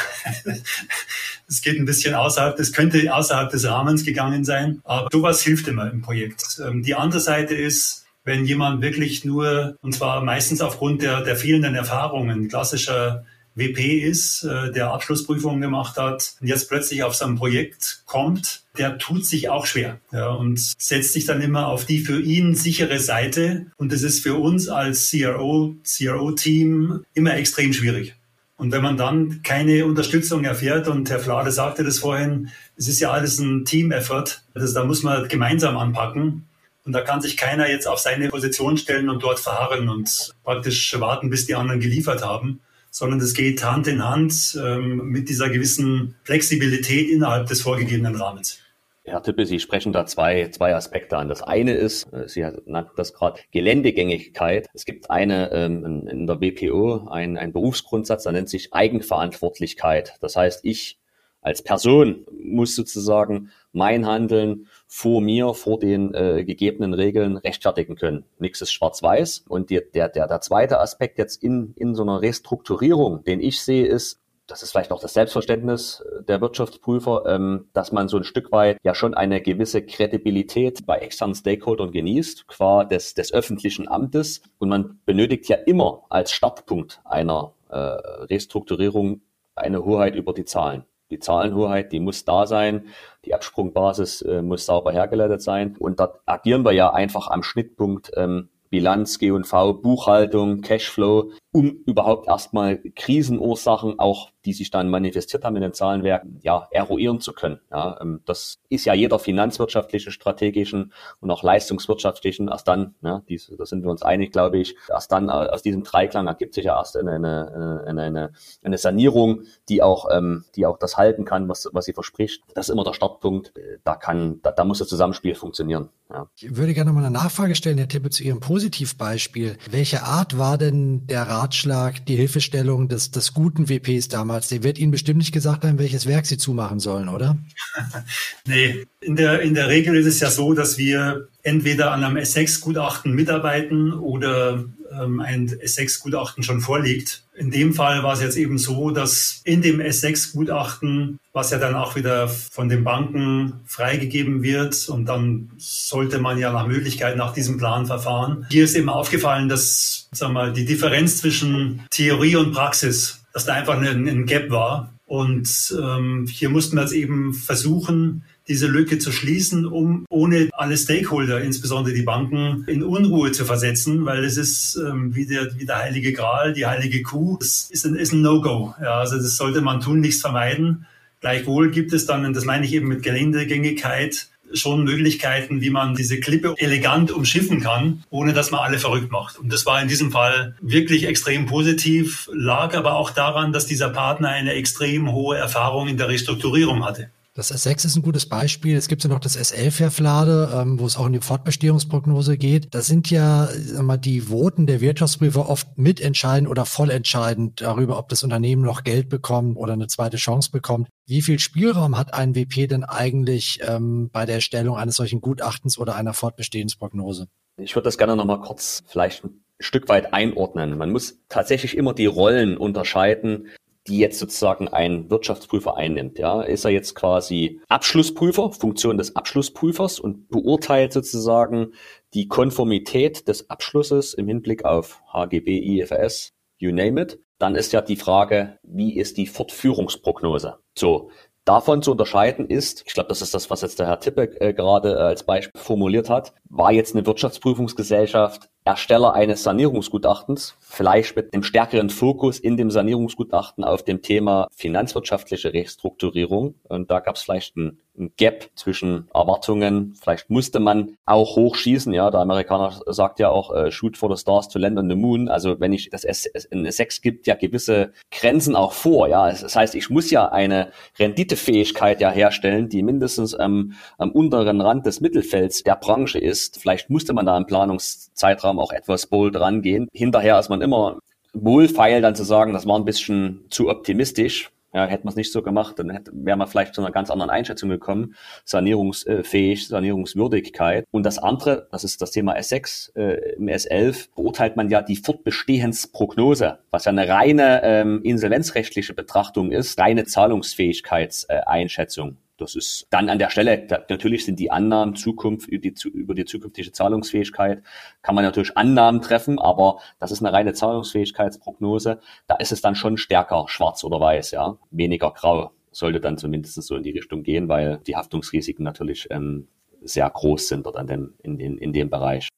Es 1.46 1.60
geht 1.60 1.78
ein 1.78 1.84
bisschen 1.84 2.14
außerhalb, 2.14 2.56
das 2.56 2.72
könnte 2.72 3.14
außerhalb 3.14 3.50
des 3.50 3.66
Rahmens 3.66 4.02
gegangen 4.02 4.46
sein, 4.46 4.80
aber 4.82 5.08
sowas 5.12 5.42
hilft 5.42 5.68
immer 5.68 5.90
im 5.90 6.00
Projekt. 6.00 6.58
Ähm, 6.66 6.82
die 6.82 6.94
andere 6.94 7.20
Seite 7.20 7.54
ist, 7.54 8.03
wenn 8.24 8.46
jemand 8.46 8.82
wirklich 8.82 9.24
nur, 9.24 9.76
und 9.82 9.94
zwar 9.94 10.22
meistens 10.24 10.60
aufgrund 10.60 11.02
der, 11.02 11.22
der 11.22 11.36
fehlenden 11.36 11.74
Erfahrungen, 11.74 12.48
klassischer 12.48 13.24
WP 13.54 14.00
ist, 14.00 14.42
äh, 14.42 14.72
der 14.72 14.92
Abschlussprüfungen 14.92 15.60
gemacht 15.60 15.96
hat 15.96 16.34
und 16.40 16.48
jetzt 16.48 16.68
plötzlich 16.68 17.04
auf 17.04 17.14
sein 17.14 17.36
Projekt 17.36 18.02
kommt, 18.06 18.62
der 18.78 18.98
tut 18.98 19.24
sich 19.24 19.48
auch 19.48 19.66
schwer 19.66 20.00
ja, 20.12 20.30
und 20.30 20.58
setzt 20.58 21.12
sich 21.12 21.26
dann 21.26 21.40
immer 21.40 21.68
auf 21.68 21.84
die 21.84 22.00
für 22.00 22.20
ihn 22.20 22.56
sichere 22.56 22.98
Seite. 22.98 23.66
Und 23.76 23.92
das 23.92 24.02
ist 24.02 24.22
für 24.24 24.34
uns 24.34 24.68
als 24.68 25.10
CRO, 25.10 25.76
CRO-Team 25.84 27.04
immer 27.14 27.36
extrem 27.36 27.72
schwierig. 27.72 28.16
Und 28.56 28.72
wenn 28.72 28.82
man 28.82 28.96
dann 28.96 29.42
keine 29.42 29.84
Unterstützung 29.84 30.44
erfährt, 30.44 30.88
und 30.88 31.10
Herr 31.10 31.18
Flade 31.18 31.50
sagte 31.52 31.84
das 31.84 31.98
vorhin, 31.98 32.50
es 32.76 32.88
ist 32.88 33.00
ja 33.00 33.10
alles 33.10 33.38
ein 33.38 33.64
Team-Effort, 33.64 34.42
also 34.54 34.74
da 34.74 34.84
muss 34.84 35.02
man 35.02 35.28
gemeinsam 35.28 35.76
anpacken. 35.76 36.44
Und 36.84 36.92
da 36.92 37.00
kann 37.00 37.22
sich 37.22 37.36
keiner 37.36 37.70
jetzt 37.70 37.86
auf 37.86 37.98
seine 37.98 38.28
Position 38.28 38.76
stellen 38.76 39.08
und 39.08 39.22
dort 39.22 39.40
verharren 39.40 39.88
und 39.88 40.34
praktisch 40.44 40.98
warten, 41.00 41.30
bis 41.30 41.46
die 41.46 41.54
anderen 41.54 41.80
geliefert 41.80 42.22
haben, 42.22 42.60
sondern 42.90 43.18
das 43.18 43.32
geht 43.32 43.64
Hand 43.64 43.86
in 43.86 44.04
Hand 44.04 44.58
ähm, 44.62 45.08
mit 45.08 45.28
dieser 45.28 45.48
gewissen 45.48 46.14
Flexibilität 46.24 47.08
innerhalb 47.08 47.46
des 47.48 47.62
vorgegebenen 47.62 48.16
Rahmens. 48.16 48.60
Herr 49.06 49.22
Tippe, 49.22 49.44
Sie 49.44 49.60
sprechen 49.60 49.92
da 49.92 50.06
zwei, 50.06 50.48
zwei 50.48 50.74
Aspekte 50.74 51.16
an. 51.18 51.28
Das 51.28 51.42
eine 51.42 51.74
ist, 51.74 52.10
äh, 52.12 52.28
Sie 52.28 52.40
nannten 52.66 52.92
das 52.96 53.14
gerade, 53.14 53.40
Geländegängigkeit. 53.50 54.68
Es 54.74 54.84
gibt 54.84 55.10
eine 55.10 55.52
ähm, 55.52 56.06
in 56.06 56.26
der 56.26 56.40
WPO, 56.40 57.08
ein, 57.10 57.38
ein 57.38 57.52
Berufsgrundsatz, 57.52 58.24
der 58.24 58.32
nennt 58.32 58.48
sich 58.48 58.72
Eigenverantwortlichkeit. 58.72 60.14
Das 60.20 60.36
heißt, 60.36 60.60
ich 60.64 60.98
als 61.44 61.62
Person 61.62 62.24
muss 62.32 62.74
sozusagen 62.74 63.50
mein 63.72 64.06
Handeln 64.06 64.68
vor 64.96 65.20
mir, 65.20 65.54
vor 65.54 65.80
den 65.80 66.14
äh, 66.14 66.44
gegebenen 66.44 66.94
Regeln 66.94 67.36
rechtfertigen 67.36 67.96
können. 67.96 68.26
Nichts 68.38 68.60
ist 68.60 68.70
schwarz-weiß. 68.72 69.44
Und 69.48 69.70
die, 69.70 69.80
der, 69.92 70.08
der, 70.08 70.28
der 70.28 70.40
zweite 70.40 70.78
Aspekt 70.78 71.18
jetzt 71.18 71.42
in, 71.42 71.74
in 71.74 71.96
so 71.96 72.04
einer 72.04 72.22
Restrukturierung, 72.22 73.24
den 73.24 73.40
ich 73.40 73.60
sehe, 73.60 73.86
ist, 73.86 74.20
das 74.46 74.62
ist 74.62 74.70
vielleicht 74.70 74.92
auch 74.92 75.00
das 75.00 75.14
Selbstverständnis 75.14 76.04
der 76.28 76.40
Wirtschaftsprüfer, 76.40 77.24
ähm, 77.26 77.66
dass 77.72 77.90
man 77.90 78.06
so 78.06 78.18
ein 78.18 78.22
Stück 78.22 78.52
weit 78.52 78.78
ja 78.84 78.94
schon 78.94 79.14
eine 79.14 79.40
gewisse 79.40 79.84
Kredibilität 79.84 80.86
bei 80.86 80.98
externen 80.98 81.34
Stakeholdern 81.34 81.90
genießt, 81.90 82.46
qua 82.46 82.84
des, 82.84 83.14
des 83.14 83.34
öffentlichen 83.34 83.88
Amtes. 83.88 84.42
Und 84.58 84.68
man 84.68 85.00
benötigt 85.06 85.48
ja 85.48 85.56
immer 85.56 86.04
als 86.08 86.30
Startpunkt 86.30 87.00
einer 87.04 87.52
äh, 87.68 87.76
Restrukturierung 87.76 89.22
eine 89.56 89.84
Hoheit 89.84 90.14
über 90.14 90.32
die 90.32 90.44
Zahlen 90.44 90.84
die 91.14 91.20
Zahlenhoheit, 91.20 91.92
die 91.92 92.00
muss 92.00 92.24
da 92.24 92.46
sein, 92.46 92.86
die 93.24 93.34
Absprungbasis 93.34 94.22
äh, 94.22 94.42
muss 94.42 94.66
sauber 94.66 94.92
hergeleitet 94.92 95.42
sein. 95.42 95.76
Und 95.78 96.00
dort 96.00 96.20
agieren 96.26 96.64
wir 96.64 96.72
ja 96.72 96.92
einfach 96.92 97.28
am 97.28 97.42
Schnittpunkt 97.42 98.10
ähm, 98.16 98.48
Bilanz, 98.74 99.20
G&V, 99.20 99.74
Buchhaltung, 99.74 100.60
Cashflow, 100.60 101.30
um 101.52 101.84
überhaupt 101.86 102.26
erstmal 102.26 102.78
Krisenursachen, 102.96 104.00
auch 104.00 104.32
die 104.44 104.52
sich 104.52 104.72
dann 104.72 104.90
manifestiert 104.90 105.44
haben 105.44 105.54
in 105.54 105.62
den 105.62 105.72
Zahlenwerken, 105.72 106.40
ja, 106.42 106.66
eruieren 106.72 107.20
zu 107.20 107.32
können. 107.32 107.60
Ja, 107.70 107.96
ähm, 108.00 108.20
das 108.26 108.58
ist 108.68 108.84
ja 108.84 108.92
jeder 108.92 109.20
finanzwirtschaftlichen, 109.20 110.10
strategischen 110.10 110.92
und 111.20 111.30
auch 111.30 111.44
leistungswirtschaftlichen, 111.44 112.48
erst 112.48 112.66
dann, 112.66 112.96
ja, 113.02 113.22
dies, 113.28 113.52
da 113.56 113.64
sind 113.64 113.84
wir 113.84 113.90
uns 113.90 114.02
einig, 114.02 114.32
glaube 114.32 114.58
ich, 114.58 114.76
erst 114.88 115.12
dann 115.12 115.28
äh, 115.28 115.32
aus 115.32 115.62
diesem 115.62 115.84
Dreiklang 115.84 116.26
ergibt 116.26 116.54
sich 116.54 116.64
ja 116.64 116.76
erst 116.76 116.96
eine, 116.96 117.12
eine, 117.12 117.84
eine, 117.86 118.32
eine, 118.64 118.78
Sanierung, 118.78 119.44
die 119.68 119.80
auch, 119.80 120.08
ähm, 120.10 120.44
die 120.56 120.66
auch 120.66 120.78
das 120.78 120.96
halten 120.96 121.24
kann, 121.24 121.48
was, 121.48 121.70
was 121.72 121.84
sie 121.84 121.92
verspricht. 121.92 122.42
Das 122.54 122.68
ist 122.68 122.72
immer 122.72 122.84
der 122.84 122.94
Startpunkt. 122.94 123.52
Da 123.84 123.94
kann, 123.94 124.40
da, 124.42 124.50
da 124.50 124.64
muss 124.64 124.80
das 124.80 124.88
Zusammenspiel 124.88 125.36
funktionieren. 125.36 125.90
Ja. 126.10 126.28
Ich 126.36 126.56
würde 126.56 126.74
gerne 126.74 126.92
mal 126.92 127.04
eine 127.04 127.10
Nachfrage 127.10 127.54
stellen, 127.54 127.78
Herr 127.78 127.88
Tippe, 127.88 128.10
zu 128.10 128.22
Ihrem 128.22 128.40
Positivbeispiel. 128.64 129.58
Welche 129.70 130.04
Art 130.04 130.38
war 130.38 130.56
denn 130.56 131.06
der 131.06 131.24
Ratschlag, 131.24 132.06
die 132.06 132.16
Hilfestellung 132.16 132.88
des, 132.88 133.10
des 133.10 133.34
guten 133.34 133.68
WPs 133.68 134.08
damals? 134.08 134.48
Der 134.48 134.62
wird 134.62 134.78
Ihnen 134.78 134.90
bestimmt 134.90 135.18
nicht 135.18 135.32
gesagt 135.32 135.64
haben, 135.64 135.78
welches 135.78 136.06
Werk 136.06 136.24
Sie 136.24 136.38
zumachen 136.38 136.80
sollen, 136.80 137.10
oder? 137.10 137.36
nee, 138.46 138.86
in 139.00 139.16
der, 139.16 139.42
in 139.42 139.52
der 139.52 139.68
Regel 139.68 139.94
ist 139.96 140.06
es 140.06 140.20
ja 140.20 140.30
so, 140.30 140.54
dass 140.54 140.78
wir 140.78 141.28
entweder 141.42 141.92
an 141.92 142.04
einem 142.04 142.16
S6-Gutachten 142.16 143.12
mitarbeiten 143.12 143.92
oder 143.92 144.64
ähm, 145.00 145.20
ein 145.20 145.48
S6-Gutachten 145.48 146.42
schon 146.42 146.60
vorliegt. 146.60 147.22
In 147.34 147.50
dem 147.50 147.74
Fall 147.74 148.02
war 148.02 148.14
es 148.14 148.22
jetzt 148.22 148.36
eben 148.36 148.58
so, 148.58 148.90
dass 148.90 149.40
in 149.44 149.62
dem 149.62 149.80
S6-Gutachten, 149.80 151.18
was 151.32 151.50
ja 151.50 151.58
dann 151.58 151.74
auch 151.74 151.96
wieder 151.96 152.28
von 152.28 152.68
den 152.68 152.84
Banken 152.84 153.60
freigegeben 153.66 154.42
wird 154.42 154.88
und 154.88 155.06
dann 155.06 155.50
sollte 155.56 156.20
man 156.20 156.38
ja 156.38 156.52
nach 156.52 156.66
Möglichkeit 156.66 157.16
nach 157.16 157.32
diesem 157.32 157.58
Plan 157.58 157.86
verfahren. 157.86 158.46
Hier 158.50 158.64
ist 158.64 158.76
eben 158.76 158.88
aufgefallen, 158.88 159.48
dass 159.48 160.08
sag 160.12 160.32
mal, 160.32 160.52
die 160.52 160.64
Differenz 160.64 161.18
zwischen 161.18 161.82
Theorie 161.90 162.36
und 162.36 162.52
Praxis 162.52 163.24
dass 163.34 163.44
da 163.44 163.52
einfach 163.54 163.76
ein, 163.76 164.08
ein 164.08 164.24
Gap 164.24 164.48
war. 164.50 164.94
Und 165.04 165.76
ähm, 165.78 166.26
hier 166.30 166.48
mussten 166.48 166.76
wir 166.76 166.82
jetzt 166.82 166.94
eben 166.94 167.34
versuchen, 167.34 168.24
diese 168.48 168.66
Lücke 168.66 168.98
zu 168.98 169.10
schließen, 169.10 169.66
um 169.66 170.04
ohne 170.08 170.50
alle 170.52 170.76
Stakeholder, 170.76 171.40
insbesondere 171.40 171.94
die 171.94 172.02
Banken, 172.02 172.64
in 172.66 172.82
Unruhe 172.82 173.32
zu 173.32 173.44
versetzen, 173.44 174.04
weil 174.04 174.24
es 174.24 174.36
ist 174.36 174.76
ähm, 174.76 175.14
wie, 175.14 175.26
der, 175.26 175.58
wie 175.58 175.64
der 175.64 175.78
heilige 175.78 176.12
Gral, 176.12 176.52
die 176.52 176.66
heilige 176.66 177.02
Kuh. 177.02 177.38
Das 177.40 177.68
ist 177.70 177.86
ein, 177.86 177.96
ist 177.96 178.12
ein 178.12 178.22
No-Go. 178.22 178.74
Ja, 178.80 178.98
also 178.98 179.16
das 179.16 179.36
sollte 179.36 179.60
man 179.60 179.80
tun, 179.80 180.00
nichts 180.00 180.20
vermeiden. 180.20 180.86
Gleichwohl 181.20 181.70
gibt 181.70 181.92
es 181.94 182.04
dann, 182.04 182.26
und 182.26 182.36
das 182.36 182.44
meine 182.44 182.66
ich 182.66 182.74
eben 182.74 182.88
mit 182.88 183.02
Geländegängigkeit, 183.02 184.28
schon 184.52 184.84
Möglichkeiten, 184.84 185.62
wie 185.62 185.70
man 185.70 185.94
diese 185.94 186.20
Klippe 186.20 186.54
elegant 186.58 187.10
umschiffen 187.10 187.60
kann, 187.60 188.04
ohne 188.10 188.34
dass 188.34 188.50
man 188.50 188.60
alle 188.60 188.78
verrückt 188.78 189.10
macht. 189.10 189.38
Und 189.38 189.52
das 189.52 189.66
war 189.66 189.80
in 189.80 189.88
diesem 189.88 190.12
Fall 190.12 190.54
wirklich 190.60 191.04
extrem 191.06 191.46
positiv, 191.46 192.28
lag 192.32 192.74
aber 192.74 192.94
auch 192.94 193.10
daran, 193.10 193.52
dass 193.52 193.66
dieser 193.66 193.88
Partner 193.88 194.28
eine 194.28 194.52
extrem 194.52 195.10
hohe 195.12 195.36
Erfahrung 195.36 195.88
in 195.88 195.96
der 195.96 196.08
Restrukturierung 196.08 196.84
hatte. 196.84 197.10
Das 197.36 197.52
S6 197.52 197.86
ist 197.86 197.96
ein 197.96 198.02
gutes 198.02 198.28
Beispiel. 198.28 198.76
Es 198.76 198.86
gibt 198.86 199.02
ja 199.02 199.10
noch 199.10 199.18
das 199.18 199.36
S11-Verflade, 199.36 200.50
ähm, 200.54 200.78
wo 200.78 200.86
es 200.86 200.96
auch 200.96 201.06
in 201.06 201.14
die 201.14 201.20
Fortbestehungsprognose 201.20 202.38
geht. 202.38 202.72
Da 202.72 202.80
sind 202.80 203.10
ja 203.10 203.48
mal, 203.82 203.96
die 203.96 204.28
Voten 204.30 204.68
der 204.68 204.80
Wirtschaftsprüfer 204.80 205.48
oft 205.48 205.76
mitentscheidend 205.76 206.48
oder 206.48 206.64
vollentscheidend 206.64 207.60
darüber, 207.60 207.98
ob 207.98 208.08
das 208.08 208.22
Unternehmen 208.22 208.62
noch 208.62 208.84
Geld 208.84 209.08
bekommt 209.08 209.56
oder 209.56 209.72
eine 209.72 209.88
zweite 209.88 210.16
Chance 210.16 210.52
bekommt. 210.52 210.86
Wie 211.06 211.22
viel 211.22 211.40
Spielraum 211.40 211.98
hat 211.98 212.14
ein 212.14 212.36
WP 212.36 212.68
denn 212.68 212.84
eigentlich 212.84 213.58
ähm, 213.66 214.10
bei 214.12 214.26
der 214.26 214.36
Erstellung 214.36 214.76
eines 214.76 214.94
solchen 214.94 215.20
Gutachtens 215.20 215.76
oder 215.76 215.96
einer 215.96 216.14
Fortbestehensprognose? 216.14 217.26
Ich 217.56 217.74
würde 217.74 217.86
das 217.86 217.98
gerne 217.98 218.14
nochmal 218.14 218.42
kurz 218.42 218.84
vielleicht 218.86 219.24
ein 219.24 219.44
Stück 219.58 219.88
weit 219.88 220.12
einordnen. 220.12 220.78
Man 220.78 220.92
muss 220.92 221.18
tatsächlich 221.28 221.76
immer 221.76 221.94
die 221.94 222.06
Rollen 222.06 222.56
unterscheiden 222.56 223.48
die 223.86 223.98
jetzt 223.98 224.18
sozusagen 224.18 224.68
ein 224.68 225.10
Wirtschaftsprüfer 225.10 225.76
einnimmt. 225.76 226.18
Ja, 226.18 226.42
ist 226.42 226.64
er 226.64 226.70
jetzt 226.70 226.94
quasi 226.94 227.60
Abschlussprüfer, 227.68 228.52
Funktion 228.52 228.96
des 228.96 229.14
Abschlussprüfers 229.14 230.00
und 230.00 230.28
beurteilt 230.28 230.92
sozusagen 230.92 231.72
die 232.14 232.28
Konformität 232.28 233.28
des 233.28 233.50
Abschlusses 233.50 234.14
im 234.14 234.28
Hinblick 234.28 234.64
auf 234.64 235.02
HGB, 235.12 235.58
IFRS, 235.58 236.32
you 236.58 236.72
name 236.72 237.00
it. 237.00 237.20
Dann 237.38 237.56
ist 237.56 237.72
ja 237.72 237.82
die 237.82 237.96
Frage, 237.96 238.58
wie 238.62 238.96
ist 238.96 239.16
die 239.16 239.26
Fortführungsprognose? 239.26 240.58
So, 240.78 241.10
davon 241.44 241.82
zu 241.82 241.90
unterscheiden 241.90 242.48
ist, 242.48 242.84
ich 242.86 242.94
glaube, 242.94 243.08
das 243.08 243.22
ist 243.22 243.34
das, 243.34 243.50
was 243.50 243.60
jetzt 243.60 243.78
der 243.78 243.86
Herr 243.86 244.00
Tippe 244.00 244.40
äh, 244.40 244.54
gerade 244.54 244.92
äh, 244.92 244.98
als 244.98 245.24
Beispiel 245.24 245.60
formuliert 245.60 246.08
hat, 246.08 246.32
war 246.48 246.72
jetzt 246.72 246.94
eine 246.94 247.04
Wirtschaftsprüfungsgesellschaft 247.06 248.48
Ersteller 248.66 249.12
eines 249.12 249.42
Sanierungsgutachtens, 249.42 250.56
vielleicht 250.58 251.16
mit 251.16 251.34
dem 251.34 251.42
stärkeren 251.42 251.90
Fokus 251.90 252.38
in 252.38 252.56
dem 252.56 252.70
Sanierungsgutachten 252.70 253.62
auf 253.62 253.82
dem 253.82 254.00
Thema 254.00 254.48
finanzwirtschaftliche 254.56 255.52
Restrukturierung. 255.52 256.54
Und 256.62 256.90
da 256.90 257.00
gab 257.00 257.16
es 257.16 257.22
vielleicht 257.22 257.56
ein 257.56 257.78
ein 257.98 258.12
Gap 258.16 258.50
zwischen 258.56 259.08
Erwartungen. 259.14 259.94
Vielleicht 260.00 260.28
musste 260.28 260.58
man 260.58 260.96
auch 261.06 261.36
hochschießen. 261.36 261.92
Ja, 261.92 262.10
der 262.10 262.20
Amerikaner 262.20 262.80
sagt 262.86 263.20
ja 263.20 263.28
auch, 263.30 263.54
äh, 263.54 263.70
shoot 263.70 263.96
for 263.96 264.14
the 264.14 264.20
stars 264.20 264.48
to 264.48 264.58
land 264.58 264.78
on 264.78 264.88
the 264.88 264.96
moon. 264.96 265.28
Also 265.28 265.60
wenn 265.60 265.72
ich 265.72 265.90
das 265.90 266.04
S, 266.04 266.26
in 266.26 266.66
S6 266.66 267.02
gibt 267.02 267.26
ja 267.26 267.34
gewisse 267.34 267.92
Grenzen 268.10 268.56
auch 268.56 268.72
vor. 268.72 269.08
Ja, 269.08 269.30
das 269.30 269.54
heißt, 269.54 269.74
ich 269.74 269.90
muss 269.90 270.10
ja 270.10 270.28
eine 270.30 270.72
Renditefähigkeit 270.98 272.00
ja 272.00 272.10
herstellen, 272.10 272.68
die 272.68 272.82
mindestens 272.82 273.34
am, 273.34 273.74
am 273.98 274.10
unteren 274.10 274.60
Rand 274.60 274.86
des 274.86 275.00
Mittelfelds 275.00 275.62
der 275.62 275.76
Branche 275.76 276.18
ist. 276.18 276.60
Vielleicht 276.60 276.90
musste 276.90 277.12
man 277.12 277.26
da 277.26 277.36
im 277.36 277.46
Planungszeitraum 277.46 278.53
auch 278.58 278.72
etwas 278.72 279.06
bold 279.06 279.38
rangehen. 279.38 279.88
Hinterher 279.92 280.38
ist 280.38 280.48
man 280.48 280.62
immer 280.62 280.98
wohlfeil 281.32 282.00
dann 282.00 282.14
zu 282.14 282.24
sagen, 282.24 282.52
das 282.52 282.66
war 282.66 282.78
ein 282.78 282.84
bisschen 282.84 283.44
zu 283.50 283.68
optimistisch. 283.68 284.50
Ja, 284.72 284.86
hätte 284.86 285.04
man 285.04 285.12
es 285.12 285.16
nicht 285.16 285.30
so 285.30 285.40
gemacht, 285.40 285.78
dann 285.78 286.00
wäre 286.10 286.36
man 286.36 286.48
vielleicht 286.48 286.74
zu 286.74 286.80
einer 286.80 286.90
ganz 286.90 287.08
anderen 287.08 287.30
Einschätzung 287.30 287.68
gekommen. 287.68 288.16
Sanierungsfähig, 288.44 289.68
Sanierungswürdigkeit. 289.68 290.84
Und 290.90 291.06
das 291.06 291.18
andere, 291.18 291.68
das 291.70 291.84
ist 291.84 292.02
das 292.02 292.10
Thema 292.10 292.36
S6, 292.36 292.96
äh, 292.96 293.34
im 293.36 293.46
S11 293.46 294.08
beurteilt 294.16 294.56
man 294.56 294.68
ja 294.70 294.82
die 294.82 294.96
Fortbestehensprognose, 294.96 296.58
was 296.72 296.86
ja 296.86 296.90
eine 296.90 297.08
reine 297.08 297.60
ähm, 297.62 298.00
insolvenzrechtliche 298.02 298.94
Betrachtung 298.94 299.52
ist, 299.52 299.78
reine 299.78 300.06
Zahlungsfähigkeitseinschätzung. 300.06 302.16
Das 302.36 302.56
ist 302.56 302.86
dann 302.90 303.08
an 303.08 303.18
der 303.18 303.30
Stelle, 303.30 303.66
natürlich 303.88 304.24
sind 304.24 304.40
die 304.40 304.50
Annahmen 304.50 304.96
Zukunft 304.96 305.48
über 305.48 305.62
die, 305.62 305.74
über 305.88 306.14
die 306.14 306.24
zukünftige 306.24 306.72
Zahlungsfähigkeit, 306.72 307.62
kann 308.02 308.14
man 308.14 308.24
natürlich 308.24 308.56
Annahmen 308.56 309.02
treffen, 309.02 309.38
aber 309.38 309.78
das 310.00 310.10
ist 310.10 310.20
eine 310.20 310.32
reine 310.32 310.52
Zahlungsfähigkeitsprognose. 310.52 312.00
Da 312.26 312.36
ist 312.36 312.50
es 312.50 312.60
dann 312.60 312.74
schon 312.74 312.96
stärker 312.96 313.44
schwarz 313.46 313.84
oder 313.84 314.00
weiß, 314.00 314.32
ja, 314.32 314.58
weniger 314.70 315.12
grau 315.12 315.52
sollte 315.70 316.00
dann 316.00 316.18
zumindest 316.18 316.62
so 316.62 316.76
in 316.76 316.82
die 316.82 316.90
Richtung 316.90 317.22
gehen, 317.22 317.48
weil 317.48 317.78
die 317.86 317.96
Haftungsrisiken 317.96 318.64
natürlich 318.64 319.08
ähm, 319.10 319.48
sehr 319.82 320.08
groß 320.08 320.48
sind 320.48 320.66
dort 320.66 320.76
an 320.76 320.86
dem, 320.86 321.14
in, 321.22 321.38
den, 321.38 321.58
in 321.58 321.72
dem 321.72 321.90
Bereich. 321.90 322.28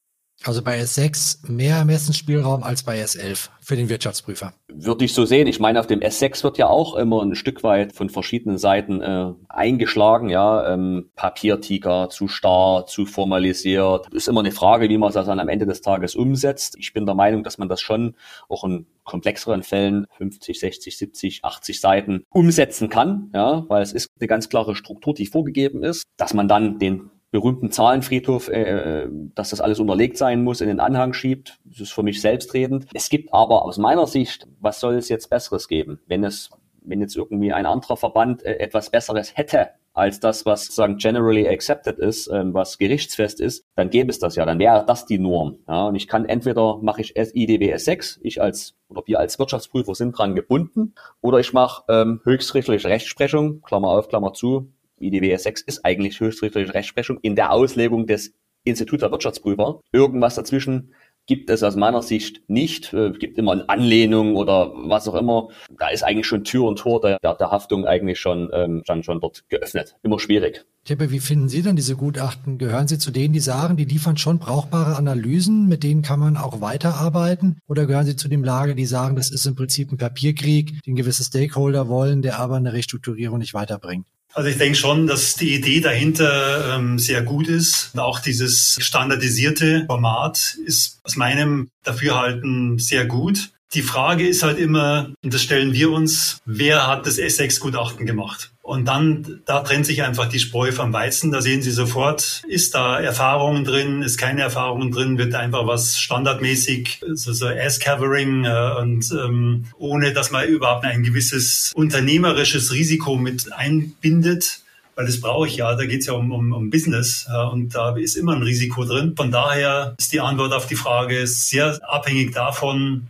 Also 0.47 0.63
bei 0.63 0.81
S6 0.81 1.51
mehr 1.51 1.75
Ermessensspielraum 1.75 2.63
als 2.63 2.85
bei 2.85 3.03
S11 3.03 3.49
für 3.61 3.75
den 3.75 3.89
Wirtschaftsprüfer. 3.89 4.53
Würde 4.69 5.05
ich 5.05 5.13
so 5.13 5.25
sehen. 5.25 5.49
Ich 5.49 5.59
meine, 5.59 5.81
auf 5.81 5.89
dem 5.89 5.99
S6 5.99 6.45
wird 6.45 6.57
ja 6.57 6.69
auch 6.69 6.95
immer 6.95 7.21
ein 7.21 7.35
Stück 7.35 7.65
weit 7.65 7.93
von 7.93 8.11
verschiedenen 8.11 8.57
Seiten 8.57 9.01
äh, 9.01 9.33
eingeschlagen. 9.49 10.29
Ja, 10.29 10.73
ähm, 10.73 11.11
Papiertiger, 11.17 12.11
zu 12.11 12.29
starr, 12.29 12.87
zu 12.87 13.07
formalisiert. 13.07 14.07
Ist 14.15 14.29
immer 14.29 14.39
eine 14.39 14.53
Frage, 14.53 14.89
wie 14.89 14.99
man 14.99 15.13
das 15.13 15.27
dann 15.27 15.41
am 15.41 15.49
Ende 15.49 15.67
des 15.67 15.81
Tages 15.81 16.15
umsetzt. 16.15 16.77
Ich 16.79 16.93
bin 16.93 17.07
der 17.07 17.17
Meinung, 17.17 17.43
dass 17.43 17.59
man 17.59 17.69
das 17.69 17.81
schon 17.81 18.15
auch 18.49 18.63
in 18.63 18.87
komplexeren 19.03 19.65
Fällen 19.65 20.07
50, 20.17 20.61
60, 20.61 20.97
70, 20.97 21.45
80 21.45 21.81
Seiten 21.81 22.25
umsetzen 22.31 22.89
kann. 22.89 23.33
Ja, 23.35 23.65
weil 23.69 23.83
es 23.83 23.93
ist 23.93 24.11
eine 24.21 24.29
ganz 24.29 24.49
klare 24.49 24.77
Struktur, 24.77 25.13
die 25.13 25.27
vorgegeben 25.27 25.83
ist, 25.83 26.05
dass 26.17 26.35
man 26.35 26.47
dann 26.47 26.79
den 26.79 27.11
berühmten 27.37 27.71
Zahlenfriedhof, 27.71 28.49
äh, 28.49 29.09
dass 29.35 29.51
das 29.51 29.61
alles 29.61 29.79
unterlegt 29.79 30.17
sein 30.17 30.43
muss, 30.43 30.63
in 30.63 30.69
den 30.69 30.81
Anhang 30.81 31.13
schiebt. 31.13 31.59
Das 31.65 31.81
ist 31.81 31.93
für 31.93 32.03
mich 32.03 32.23
selbstredend. 32.23 32.87
Es 32.95 33.11
gibt 33.11 33.35
aber 33.35 33.67
aus 33.67 33.77
meiner 33.77 34.07
Sicht, 34.07 34.49
was 34.59 34.81
soll 34.81 34.95
es 34.95 35.11
jetzt 35.11 35.29
Besseres 35.29 35.69
geben? 35.69 36.01
Wenn 36.07 36.25
es, 36.25 36.49
wenn 36.81 37.03
jetzt 37.03 37.15
irgendwie 37.15 37.53
ein 37.53 37.67
anderer 37.67 37.99
Verband 37.99 38.43
äh, 38.43 38.59
etwas 38.59 38.89
Besseres 38.89 39.37
hätte, 39.37 39.69
als 39.93 40.19
das, 40.19 40.47
was 40.47 40.65
sozusagen 40.65 40.97
generally 40.97 41.47
accepted 41.47 41.99
ist, 41.99 42.29
ähm, 42.29 42.55
was 42.55 42.79
gerichtsfest 42.79 43.39
ist, 43.41 43.67
dann 43.75 43.91
gäbe 43.91 44.11
es 44.11 44.19
das 44.19 44.35
ja, 44.37 44.47
dann 44.47 44.59
wäre 44.59 44.85
das 44.87 45.05
die 45.05 45.19
Norm. 45.19 45.59
Ja, 45.69 45.89
und 45.89 45.95
ich 45.95 46.09
kann 46.09 46.25
entweder 46.25 46.79
mache 46.79 47.03
ich 47.03 47.17
IDWS 47.17 47.85
6, 47.85 48.21
ich 48.23 48.41
als 48.41 48.77
oder 48.89 49.03
wir 49.07 49.19
als 49.19 49.39
Wirtschaftsprüfer 49.39 49.95
sind 49.95 50.17
dran 50.17 50.35
gebunden, 50.35 50.95
oder 51.21 51.39
ich 51.39 51.53
mache 51.53 51.85
ähm, 51.89 52.21
höchstrichterliche 52.25 52.89
Rechtsprechung, 52.89 53.63
Klammer 53.63 53.89
auf, 53.89 54.09
Klammer 54.09 54.33
zu, 54.33 54.73
IDWS 55.01 55.45
6 55.45 55.63
ist 55.63 55.85
eigentlich 55.85 56.21
höchstrichterliche 56.21 56.75
Rechtsprechung 56.75 57.19
in 57.23 57.37
der 57.37 57.53
Auslegung 57.53 58.07
des 58.07 58.35
Instituts 58.65 59.01
der 59.01 59.13
Wirtschaftsprüfer. 59.13 59.81
Irgendwas 59.93 60.35
dazwischen 60.35 60.93
gibt 61.27 61.51
es 61.51 61.63
aus 61.63 61.77
meiner 61.77 62.03
Sicht 62.03 62.43
nicht. 62.49 62.93
Es 62.93 63.17
äh, 63.17 63.19
gibt 63.19 63.37
immer 63.37 63.53
eine 63.53 63.69
Anlehnung 63.69 64.37
oder 64.37 64.73
was 64.75 65.09
auch 65.09 65.15
immer. 65.15 65.49
Da 65.77 65.89
ist 65.89 66.05
eigentlich 66.05 66.27
schon 66.27 66.45
Tür 66.45 66.65
und 66.65 66.79
Tor 66.79 67.01
der, 67.01 67.19
der, 67.21 67.51
Haftung 67.51 67.85
eigentlich 67.85 68.21
schon, 68.21 68.49
ähm, 68.53 68.83
schon, 68.87 69.03
schon 69.03 69.21
dort 69.21 69.45
geöffnet. 69.49 69.97
Immer 70.03 70.19
schwierig. 70.19 70.65
Tippe, 70.85 71.11
wie 71.11 71.19
finden 71.19 71.49
Sie 71.49 71.63
denn 71.63 71.75
diese 71.75 71.97
Gutachten? 71.97 72.59
Gehören 72.59 72.87
Sie 72.87 72.99
zu 72.99 73.11
denen, 73.11 73.35
die 73.35 73.41
sagen, 73.41 73.77
die 73.77 73.85
liefern 73.85 74.17
schon 74.17 74.39
brauchbare 74.39 74.97
Analysen, 74.97 75.67
mit 75.67 75.83
denen 75.83 76.03
kann 76.03 76.21
man 76.21 76.37
auch 76.37 76.61
weiterarbeiten? 76.61 77.59
Oder 77.67 77.87
gehören 77.87 78.07
Sie 78.07 78.15
zu 78.15 78.29
dem 78.29 78.45
Lager, 78.45 78.75
die 78.75 78.87
sagen, 78.87 79.17
das 79.17 79.33
ist 79.33 79.47
im 79.47 79.57
Prinzip 79.57 79.91
ein 79.91 79.99
Papierkrieg, 79.99 80.81
den 80.85 80.95
gewisse 80.95 81.25
Stakeholder 81.25 81.89
wollen, 81.89 82.23
der 82.23 82.39
aber 82.39 82.57
eine 82.57 82.73
Restrukturierung 82.73 83.39
nicht 83.39 83.55
weiterbringt? 83.55 84.07
Also 84.37 84.51
ich 84.51 84.59
denke 84.59 84.77
schon, 84.77 85.07
dass 85.07 85.35
die 85.35 85.55
Idee 85.55 85.81
dahinter 85.81 86.77
ähm, 86.77 86.99
sehr 86.99 87.23
gut 87.23 87.49
ist. 87.49 87.97
Auch 87.97 88.21
dieses 88.21 88.77
standardisierte 88.79 89.87
Format 89.87 90.59
ist 90.67 91.01
aus 91.05 91.17
meinem 91.17 91.71
Dafürhalten 91.85 92.79
sehr 92.79 93.07
gut. 93.07 93.53
Die 93.73 93.81
Frage 93.81 94.29
ist 94.29 94.43
halt 94.43 94.59
immer, 94.59 95.11
und 95.25 95.33
das 95.33 95.41
stellen 95.41 95.73
wir 95.73 95.91
uns, 95.91 96.43
wer 96.45 96.87
hat 96.87 97.07
das 97.07 97.19
S6-Gutachten 97.19 98.05
gemacht? 98.05 98.53
Und 98.67 98.87
dann, 98.87 99.43
da 99.47 99.61
trennt 99.61 99.87
sich 99.87 100.03
einfach 100.03 100.29
die 100.29 100.41
Spreu 100.41 100.73
vom 100.73 100.93
Weizen. 100.93 101.31
Da 101.31 101.41
sehen 101.41 101.63
Sie 101.63 101.71
sofort, 101.71 102.43
ist 102.49 102.75
da 102.75 102.99
Erfahrungen 102.99 103.63
drin, 103.63 104.03
ist 104.03 104.19
keine 104.19 104.43
Erfahrungen 104.43 104.91
drin, 104.91 105.19
wird 105.19 105.37
einfach 105.37 105.69
was 105.69 106.01
standardmäßig, 106.01 107.01
so, 107.13 107.33
so 107.33 107.47
Ass-Covering 107.47 108.45
äh, 108.45 108.81
und 108.81 109.09
ähm, 109.13 109.67
ohne, 109.79 110.13
dass 110.13 110.33
man 110.33 110.49
überhaupt 110.49 110.85
ein 110.85 111.05
gewisses 111.05 111.71
unternehmerisches 111.77 112.73
Risiko 112.73 113.17
mit 113.17 113.53
einbindet 113.53 114.63
weil 114.97 115.05
das 115.05 115.21
brauche 115.21 115.47
ich 115.47 115.59
ja, 115.59 115.75
da 115.75 115.85
geht 115.85 116.01
es 116.01 116.07
ja 116.07 116.15
um, 116.15 116.33
um, 116.33 116.53
um 116.53 116.71
Business 116.71 117.29
äh, 117.31 117.37
und 117.37 117.75
da 117.75 117.95
ist 117.95 118.17
immer 118.17 118.35
ein 118.35 118.43
Risiko 118.43 118.85
drin. 118.85 119.13
Von 119.15 119.31
daher 119.31 119.95
ist 119.99 120.13
die 120.13 120.21
Antwort 120.21 120.53
auf 120.55 120.67
die 120.67 120.75
Frage 120.75 121.27
sehr 121.27 121.79
abhängig 121.89 122.33
davon, 122.33 123.09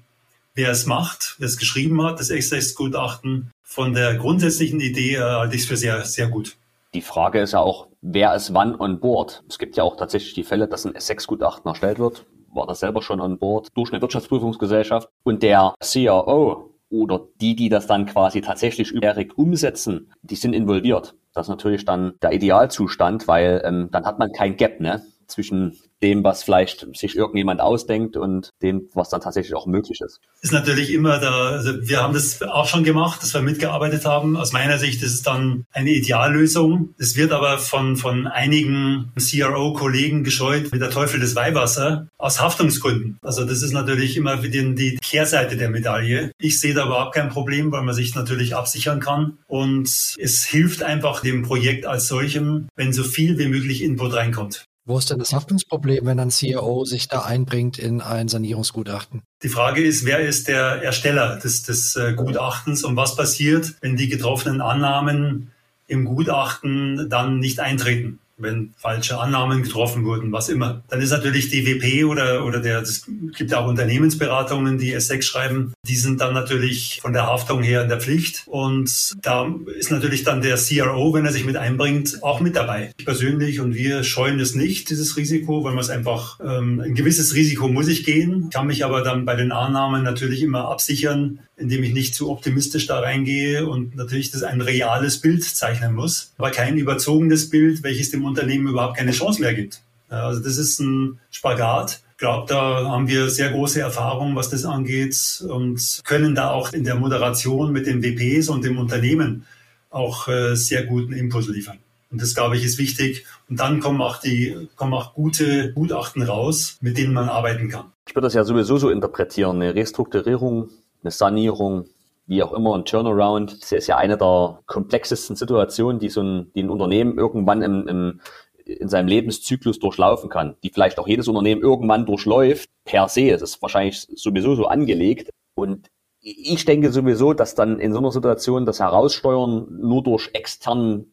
wer 0.55 0.73
es 0.73 0.85
macht, 0.85 1.37
wer 1.39 1.47
es 1.47 1.57
geschrieben 1.57 2.03
hat, 2.03 2.19
das 2.19 2.31
Excel-Gutachten. 2.31 3.53
Von 3.76 3.92
der 3.92 4.14
grundsätzlichen 4.14 4.80
Idee 4.80 5.16
äh, 5.16 5.21
halte 5.21 5.54
ich 5.54 5.61
es 5.61 5.68
für 5.68 5.76
sehr, 5.76 6.02
sehr 6.06 6.28
gut. 6.28 6.56
Die 6.95 7.02
Frage 7.02 7.40
ist 7.40 7.52
ja 7.52 7.61
auch, 7.61 7.88
wer 8.00 8.35
ist 8.35 8.54
wann 8.54 8.75
on 8.75 9.00
board? 9.00 9.45
Es 9.50 9.59
gibt 9.59 9.76
ja 9.76 9.83
auch 9.83 9.97
tatsächlich 9.97 10.33
die 10.33 10.45
Fälle, 10.45 10.66
dass 10.66 10.87
ein 10.87 10.95
S6-Gutachten 10.95 11.68
erstellt 11.68 11.99
wird, 11.99 12.25
war 12.54 12.66
das 12.66 12.80
selber 12.80 13.02
schon 13.02 13.21
on 13.21 13.38
board 13.38 13.68
durch 13.75 13.92
eine 13.92 14.00
Wirtschaftsprüfungsgesellschaft 14.00 15.11
und 15.25 15.42
der 15.42 15.75
CRO 15.78 16.71
oder 16.88 17.26
die, 17.38 17.54
die 17.54 17.68
das 17.68 17.87
dann 17.87 18.06
quasi 18.06 18.40
tatsächlich 18.40 18.95
direkt 18.99 19.37
umsetzen, 19.37 20.11
die 20.23 20.37
sind 20.37 20.54
involviert. 20.54 21.14
Das 21.35 21.45
ist 21.45 21.50
natürlich 21.50 21.85
dann 21.85 22.14
der 22.23 22.33
Idealzustand, 22.33 23.28
weil 23.28 23.61
ähm, 23.62 23.90
dann 23.92 24.06
hat 24.06 24.18
man 24.18 24.33
kein 24.33 24.56
Gap 24.56 24.80
ne, 24.80 25.02
zwischen 25.26 25.76
dem, 26.02 26.23
was 26.25 26.42
vielleicht 26.42 26.87
sich 26.95 27.16
irgendjemand 27.16 27.61
ausdenkt 27.61 28.16
und 28.16 28.50
dem, 28.62 28.88
was 28.95 29.09
dann 29.09 29.21
tatsächlich 29.21 29.54
auch 29.54 29.66
möglich 29.66 30.00
ist. 30.00 30.21
Ist 30.42 30.52
natürlich 30.52 30.92
immer 30.92 31.18
da, 31.18 31.50
also 31.50 31.73
wir 31.88 32.02
haben 32.02 32.12
das 32.12 32.42
auch 32.42 32.66
schon 32.66 32.85
gemacht, 32.85 33.23
dass 33.23 33.33
wir 33.33 33.40
mitgearbeitet 33.40 34.04
haben. 34.04 34.37
Aus 34.37 34.52
meiner 34.52 34.78
Sicht 34.78 35.02
ist 35.02 35.14
es 35.14 35.23
dann 35.23 35.64
eine 35.73 35.90
Ideallösung. 35.90 36.95
Es 36.99 37.16
wird 37.16 37.33
aber 37.33 37.59
von, 37.59 37.97
von 37.97 38.26
einigen 38.26 39.12
CRO-Kollegen 39.18 40.23
gescheut 40.23 40.73
wie 40.73 40.78
der 40.78 40.90
Teufel 40.90 41.18
des 41.18 41.35
Weihwasser 41.35 42.09
aus 42.18 42.40
Haftungsgründen. 42.40 43.18
Also 43.23 43.45
das 43.45 43.62
ist 43.62 43.73
natürlich 43.73 44.16
immer 44.16 44.37
die, 44.37 44.75
die 44.75 44.97
Kehrseite 44.97 45.56
der 45.56 45.71
Medaille. 45.71 46.33
Ich 46.38 46.61
sehe 46.61 46.75
da 46.75 46.87
überhaupt 46.87 47.14
kein 47.14 47.30
Problem, 47.30 47.73
weil 47.73 47.83
man 47.83 47.95
sich 47.95 48.14
natürlich 48.14 48.54
absichern 48.54 49.00
kann 49.00 49.38
und 49.47 49.88
es 49.88 50.45
hilft 50.45 50.83
einfach 50.83 51.21
dem 51.21 51.42
Projekt 51.42 51.87
als 51.87 52.09
solchem, 52.09 52.68
wenn 52.76 52.92
so 52.92 53.02
viel 53.02 53.38
wie 53.38 53.49
möglich 53.49 53.83
Input 53.83 54.12
reinkommt. 54.12 54.66
Wo 54.88 54.97
ist 54.99 55.11
denn 55.11 55.19
das 55.19 55.33
Haftungsproblem, 55.33 56.07
wenn 56.07 56.21
ein 56.21 56.31
CEO 56.31 56.85
sich 56.85 57.09
da 57.09 57.23
einbringt 57.23 57.76
in 57.76 58.00
ein 58.00 58.28
Sanierungsgutachten? 58.28 59.23
Die 59.43 59.49
Frage 59.49 59.83
ist, 59.83 60.05
wer 60.05 60.21
ist 60.21 60.47
der 60.47 60.81
Ersteller 60.81 61.40
des, 61.40 61.64
des 61.64 61.97
äh, 61.97 62.14
Gutachtens 62.14 62.85
und 62.85 62.95
was 62.95 63.16
passiert, 63.16 63.75
wenn 63.81 63.97
die 63.97 64.09
getroffenen 64.09 64.61
Annahmen 64.61 65.50
im 65.88 66.05
Gutachten 66.05 67.09
dann 67.11 67.40
nicht 67.40 67.59
eintreten? 67.59 68.21
Wenn 68.38 68.75
falsche 68.76 69.19
Annahmen 69.19 69.62
getroffen 69.62 70.05
wurden, 70.05 70.33
was 70.33 70.49
immer. 70.49 70.85
Dann 70.88 71.00
ist 71.00 71.11
natürlich 71.11 71.49
die 71.49 71.66
WP 71.66 72.05
oder, 72.05 72.45
oder 72.45 72.61
der, 72.61 72.83
es 72.83 73.07
gibt 73.37 73.55
auch 73.55 73.66
Unternehmensberatungen, 73.66 74.78
die 74.78 74.95
S6 74.95 75.23
schreiben, 75.23 75.73
die 75.87 75.97
sind 75.97 76.21
dann 76.21 76.35
natürlich 76.35 77.00
von 77.00 77.12
der 77.12 77.26
Haftung 77.26 77.62
her 77.62 77.83
in 77.83 77.88
der 77.88 78.00
Pflicht. 78.00 78.43
Und 78.47 79.14
da 79.25 79.52
ist 79.78 79.90
natürlich 79.90 80.25
dann 80.25 80.43
der 80.43 80.57
CRO, 80.57 81.14
wenn 81.14 81.25
er 81.25 81.33
sich 81.33 81.45
mit 81.45 81.57
einbringt, 81.57 82.23
auch 82.23 82.40
mit 82.40 82.57
dabei. 82.57 82.93
Ich 82.99 83.07
persönlich 83.07 83.61
und 83.61 83.75
wir 83.75 84.05
scheuen 84.05 84.38
es 84.40 84.55
nicht, 84.55 84.90
dieses 84.90 85.16
Risiko, 85.16 85.64
weil 85.64 85.73
man 85.73 85.83
es 85.83 85.90
einfach, 85.90 86.38
ähm, 86.40 86.81
ein 86.81 86.95
gewisses 86.95 87.35
Risiko 87.35 87.69
muss 87.69 87.88
ich 87.88 88.05
gehen, 88.05 88.50
kann 88.50 88.66
mich 88.66 88.85
aber 88.85 89.02
dann 89.02 89.25
bei 89.25 89.35
den 89.35 89.52
Annahmen 89.52 90.02
natürlich 90.02 90.43
immer 90.43 90.69
absichern, 90.69 91.40
indem 91.57 91.83
ich 91.83 91.93
nicht 91.93 92.15
zu 92.15 92.31
optimistisch 92.31 92.87
da 92.87 93.01
reingehe 93.01 93.67
und 93.67 93.97
natürlich 93.97 94.31
das 94.31 94.43
ein 94.43 94.61
reales 94.61 95.21
Bild 95.21 95.45
zeichnen 95.45 95.95
muss, 95.95 96.33
aber 96.39 96.51
kein 96.51 96.77
überzogenes 96.77 97.49
Bild, 97.51 97.83
welches 97.83 98.11
dem 98.11 98.25
Unternehmen 98.25 98.69
überhaupt 98.69 98.99
keine 98.99 99.13
Chance 99.13 99.41
mehr 99.41 99.55
gibt. 99.55 99.81
Also 100.09 100.43
das 100.43 100.57
ist 100.59 100.79
ein 100.81 101.19
Spagat. 101.31 102.03
Ich 102.13 102.19
glaube, 102.19 102.47
da 102.49 102.89
haben 102.89 103.09
wir 103.09 103.29
sehr 103.29 103.51
große 103.51 103.81
Erfahrung, 103.81 104.37
was 104.37 104.49
das 104.49 104.65
angeht 104.65 105.45
und 105.49 106.01
können 106.05 106.35
da 106.35 106.51
auch 106.51 106.73
in 106.73 106.85
der 106.85 106.95
Moderation 106.95 107.73
mit 107.73 107.87
den 107.87 108.03
WPs 108.03 108.49
und 108.49 108.65
dem 108.65 108.79
Unternehmen 108.79 109.47
auch 109.91 110.29
äh, 110.29 110.55
sehr 110.55 110.85
guten 110.85 111.13
Input 111.13 111.49
liefern. 111.49 111.79
Und 112.11 112.23
das, 112.23 112.35
glaube 112.35 112.57
ich, 112.57 112.65
ist 112.65 112.79
wichtig. 112.79 113.27
Und 113.49 113.61
dann 113.61 113.81
kommen 113.81 114.01
auch 114.01 114.19
die, 114.19 114.69
kommen 114.77 114.95
auch 114.95 115.15
gute 115.15 115.73
Gutachten 115.73 116.23
raus, 116.23 116.79
mit 116.81 116.97
denen 116.99 117.13
man 117.13 117.29
arbeiten 117.29 117.69
kann. 117.69 117.93
Ich 118.07 118.15
würde 118.15 118.27
das 118.27 118.35
ja 118.35 118.45
sowieso 118.45 118.79
so 118.79 118.91
interpretieren. 118.91 119.61
Eine 119.61 119.75
Restrukturierung 119.75 120.69
eine 121.07 121.13
Sanierung, 121.13 121.87
wie 122.27 122.43
auch 122.43 122.53
immer, 122.53 122.75
ein 122.75 122.85
Turnaround. 122.85 123.63
Das 123.63 123.73
ist 123.73 123.87
ja 123.87 123.97
eine 123.97 124.19
der 124.19 124.61
komplexesten 124.67 125.37
Situationen, 125.37 126.01
die 126.01 126.09
so 126.09 126.21
ein, 126.23 126.51
die 126.55 126.63
ein 126.63 126.71
Unternehmen 126.71 127.17
irgendwann 127.17 127.63
im, 127.63 127.87
im, 127.87 128.21
in 128.65 128.89
seinem 128.89 129.07
Lebenszyklus 129.07 129.79
durchlaufen 129.79 130.29
kann, 130.29 130.57
die 130.65 130.71
vielleicht 130.71 130.99
auch 130.99 131.07
jedes 131.07 131.29
Unternehmen 131.29 131.63
irgendwann 131.63 132.07
durchläuft, 132.07 132.69
per 132.85 133.09
se. 133.09 133.31
Es 133.31 133.43
ist 133.43 133.63
wahrscheinlich 133.63 134.09
sowieso 134.17 134.57
so 134.57 134.67
angelegt. 134.67 135.31
Und 135.55 135.89
ich 136.21 136.65
denke 136.65 136.91
sowieso, 136.91 137.33
dass 137.33 137.55
dann 137.55 137.79
in 137.79 137.93
so 137.93 137.99
einer 137.99 138.11
Situation 138.11 138.67
das 138.67 138.81
Heraussteuern 138.81 139.69
nur 139.71 140.03
durch 140.03 140.31
externen 140.33 141.12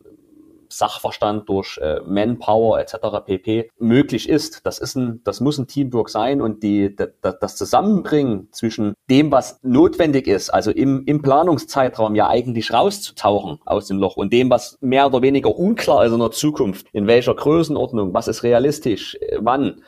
Sachverstand, 0.77 1.47
durch 1.49 1.77
äh, 1.77 1.99
Manpower 2.05 2.79
etc. 2.79 2.95
pp. 3.25 3.69
möglich 3.79 4.29
ist. 4.29 4.65
Das 4.65 4.79
ist 4.79 4.95
ein, 4.95 5.21
das 5.23 5.39
muss 5.39 5.57
ein 5.57 5.67
Teamwork 5.67 6.09
sein 6.09 6.41
und 6.41 6.63
die, 6.63 6.95
das, 6.95 7.55
Zusammenbringen 7.55 8.49
zwischen 8.51 8.93
dem, 9.09 9.31
was 9.31 9.59
notwendig 9.62 10.27
ist, 10.27 10.49
also 10.49 10.71
im, 10.71 11.03
im 11.05 11.21
Planungszeitraum 11.21 12.15
ja 12.15 12.27
eigentlich 12.27 12.73
rauszutauchen 12.73 13.59
aus 13.65 13.88
dem 13.88 13.99
Loch 13.99 14.17
und 14.17 14.33
dem, 14.33 14.49
was 14.49 14.77
mehr 14.81 15.05
oder 15.05 15.21
weniger 15.21 15.55
unklar 15.55 16.05
ist 16.05 16.13
in 16.13 16.19
der 16.19 16.31
Zukunft, 16.31 16.88
in 16.93 17.07
welcher 17.07 17.36
Größenordnung, 17.36 18.13
was 18.13 18.27
ist 18.27 18.43
realistisch, 18.43 19.15
äh, 19.15 19.38
wann 19.39 19.81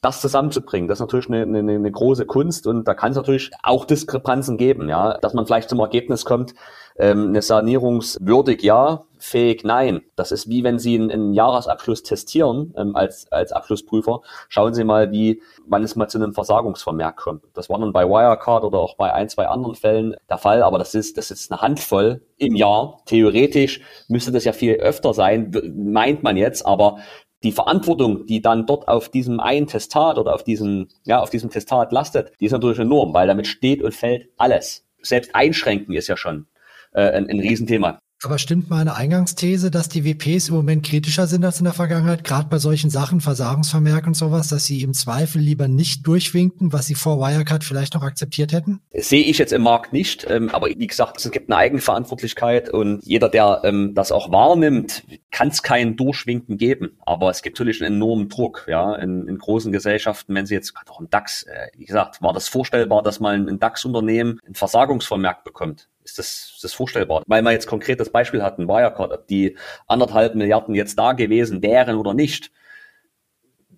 das 0.00 0.20
zusammenzubringen, 0.20 0.88
das 0.88 0.98
ist 0.98 1.00
natürlich 1.00 1.28
eine, 1.28 1.42
eine, 1.42 1.72
eine 1.72 1.90
große 1.90 2.24
Kunst 2.24 2.66
und 2.66 2.86
da 2.86 2.94
kann 2.94 3.10
es 3.10 3.16
natürlich 3.16 3.50
auch 3.62 3.84
Diskrepanzen 3.84 4.56
geben, 4.56 4.88
ja, 4.88 5.18
dass 5.18 5.34
man 5.34 5.44
vielleicht 5.44 5.68
zum 5.68 5.80
Ergebnis 5.80 6.24
kommt, 6.24 6.54
ähm, 6.98 7.28
eine 7.28 7.42
sanierungswürdig 7.42 8.62
ja, 8.62 9.04
fähig 9.18 9.64
nein. 9.64 10.02
Das 10.16 10.32
ist 10.32 10.48
wie 10.48 10.64
wenn 10.64 10.78
Sie 10.78 10.96
einen, 10.96 11.10
einen 11.10 11.32
Jahresabschluss 11.32 12.02
testieren 12.02 12.74
ähm, 12.76 12.94
als, 12.96 13.30
als 13.32 13.52
Abschlussprüfer. 13.52 14.20
Schauen 14.48 14.74
Sie 14.74 14.84
mal, 14.84 15.10
wie, 15.12 15.42
wann 15.66 15.82
es 15.82 15.96
mal 15.96 16.08
zu 16.08 16.18
einem 16.18 16.32
Versagungsvermerk 16.32 17.16
kommt. 17.16 17.44
Das 17.54 17.68
war 17.70 17.78
dann 17.78 17.92
bei 17.92 18.08
Wirecard 18.08 18.64
oder 18.64 18.78
auch 18.78 18.96
bei 18.96 19.12
ein, 19.12 19.28
zwei 19.28 19.46
anderen 19.48 19.74
Fällen 19.74 20.16
der 20.28 20.38
Fall, 20.38 20.62
aber 20.62 20.78
das 20.78 20.94
ist, 20.94 21.16
das 21.18 21.30
ist 21.30 21.50
eine 21.50 21.60
Handvoll 21.60 22.22
im 22.36 22.54
Jahr. 22.54 23.00
Theoretisch 23.06 23.80
müsste 24.08 24.32
das 24.32 24.44
ja 24.44 24.52
viel 24.52 24.74
öfter 24.74 25.14
sein, 25.14 25.52
meint 25.74 26.22
man 26.22 26.36
jetzt, 26.36 26.66
aber 26.66 26.98
die 27.42 27.52
Verantwortung, 27.52 28.26
die 28.26 28.42
dann 28.42 28.66
dort 28.66 28.88
auf 28.88 29.08
diesem 29.08 29.40
einen 29.40 29.66
Testat 29.66 30.18
oder 30.18 30.34
auf 30.34 30.42
diesem, 30.42 30.88
ja, 31.04 31.20
auf 31.20 31.30
diesem 31.30 31.50
Testat 31.50 31.92
lastet, 31.92 32.32
die 32.40 32.46
ist 32.46 32.52
natürlich 32.52 32.78
enorm, 32.78 33.14
weil 33.14 33.28
damit 33.28 33.46
steht 33.46 33.82
und 33.82 33.94
fällt 33.94 34.28
alles. 34.36 34.84
Selbst 35.02 35.34
einschränken 35.34 35.94
ist 35.94 36.08
ja 36.08 36.16
schon 36.16 36.46
äh, 36.92 37.02
ein, 37.02 37.28
ein 37.28 37.38
Riesenthema. 37.38 38.00
Aber 38.24 38.38
stimmt 38.38 38.68
meine 38.68 38.96
Eingangsthese, 38.96 39.70
dass 39.70 39.88
die 39.88 40.04
WPs 40.04 40.48
im 40.48 40.56
Moment 40.56 40.84
kritischer 40.84 41.28
sind 41.28 41.44
als 41.44 41.60
in 41.60 41.64
der 41.64 41.72
Vergangenheit, 41.72 42.24
gerade 42.24 42.48
bei 42.48 42.58
solchen 42.58 42.90
Sachen, 42.90 43.20
Versagensvermerk 43.20 44.08
und 44.08 44.14
sowas, 44.14 44.48
dass 44.48 44.64
sie 44.64 44.82
im 44.82 44.92
Zweifel 44.92 45.40
lieber 45.40 45.68
nicht 45.68 46.04
durchwinken, 46.04 46.72
was 46.72 46.86
sie 46.86 46.96
vor 46.96 47.20
Wirecard 47.20 47.62
vielleicht 47.62 47.94
noch 47.94 48.02
akzeptiert 48.02 48.52
hätten? 48.52 48.80
Das 48.92 49.08
sehe 49.08 49.22
ich 49.22 49.38
jetzt 49.38 49.52
im 49.52 49.62
Markt 49.62 49.92
nicht, 49.92 50.26
ähm, 50.28 50.50
aber 50.50 50.66
wie 50.66 50.86
gesagt, 50.88 51.24
es 51.24 51.30
gibt 51.30 51.48
eine 51.48 51.58
Eigenverantwortlichkeit 51.58 52.70
und 52.70 53.04
jeder, 53.04 53.28
der 53.28 53.60
ähm, 53.62 53.94
das 53.94 54.10
auch 54.10 54.32
wahrnimmt, 54.32 55.04
kann 55.30 55.48
es 55.48 55.62
kein 55.62 55.96
Durchwinken 55.96 56.58
geben. 56.58 56.98
Aber 57.06 57.30
es 57.30 57.42
gibt 57.42 57.60
natürlich 57.60 57.80
einen 57.84 57.96
enormen 57.96 58.28
Druck, 58.28 58.66
ja, 58.68 58.96
in, 58.96 59.28
in 59.28 59.38
großen 59.38 59.70
Gesellschaften, 59.70 60.34
wenn 60.34 60.46
sie 60.46 60.54
jetzt 60.54 60.74
gerade 60.74 60.90
auch 60.90 61.00
im 61.00 61.08
DAX, 61.08 61.44
äh, 61.44 61.68
wie 61.76 61.84
gesagt, 61.84 62.20
war 62.20 62.32
das 62.32 62.48
vorstellbar, 62.48 63.04
dass 63.04 63.20
mal 63.20 63.36
ein 63.36 63.60
DAX-Unternehmen 63.60 64.40
ein 64.44 64.54
Versagungsvermerk 64.54 65.44
bekommt 65.44 65.88
ist 66.08 66.18
das, 66.18 66.52
ist 66.54 66.64
das 66.64 66.72
vorstellbar. 66.72 67.22
Weil 67.26 67.42
wir 67.42 67.52
jetzt 67.52 67.66
konkret 67.66 68.00
das 68.00 68.10
Beispiel 68.10 68.42
hatten, 68.42 68.68
Wirecard, 68.68 69.12
ob 69.12 69.26
die 69.26 69.56
anderthalb 69.86 70.34
Milliarden 70.34 70.74
jetzt 70.74 70.98
da 70.98 71.12
gewesen 71.12 71.62
wären 71.62 71.96
oder 71.96 72.14
nicht. 72.14 72.50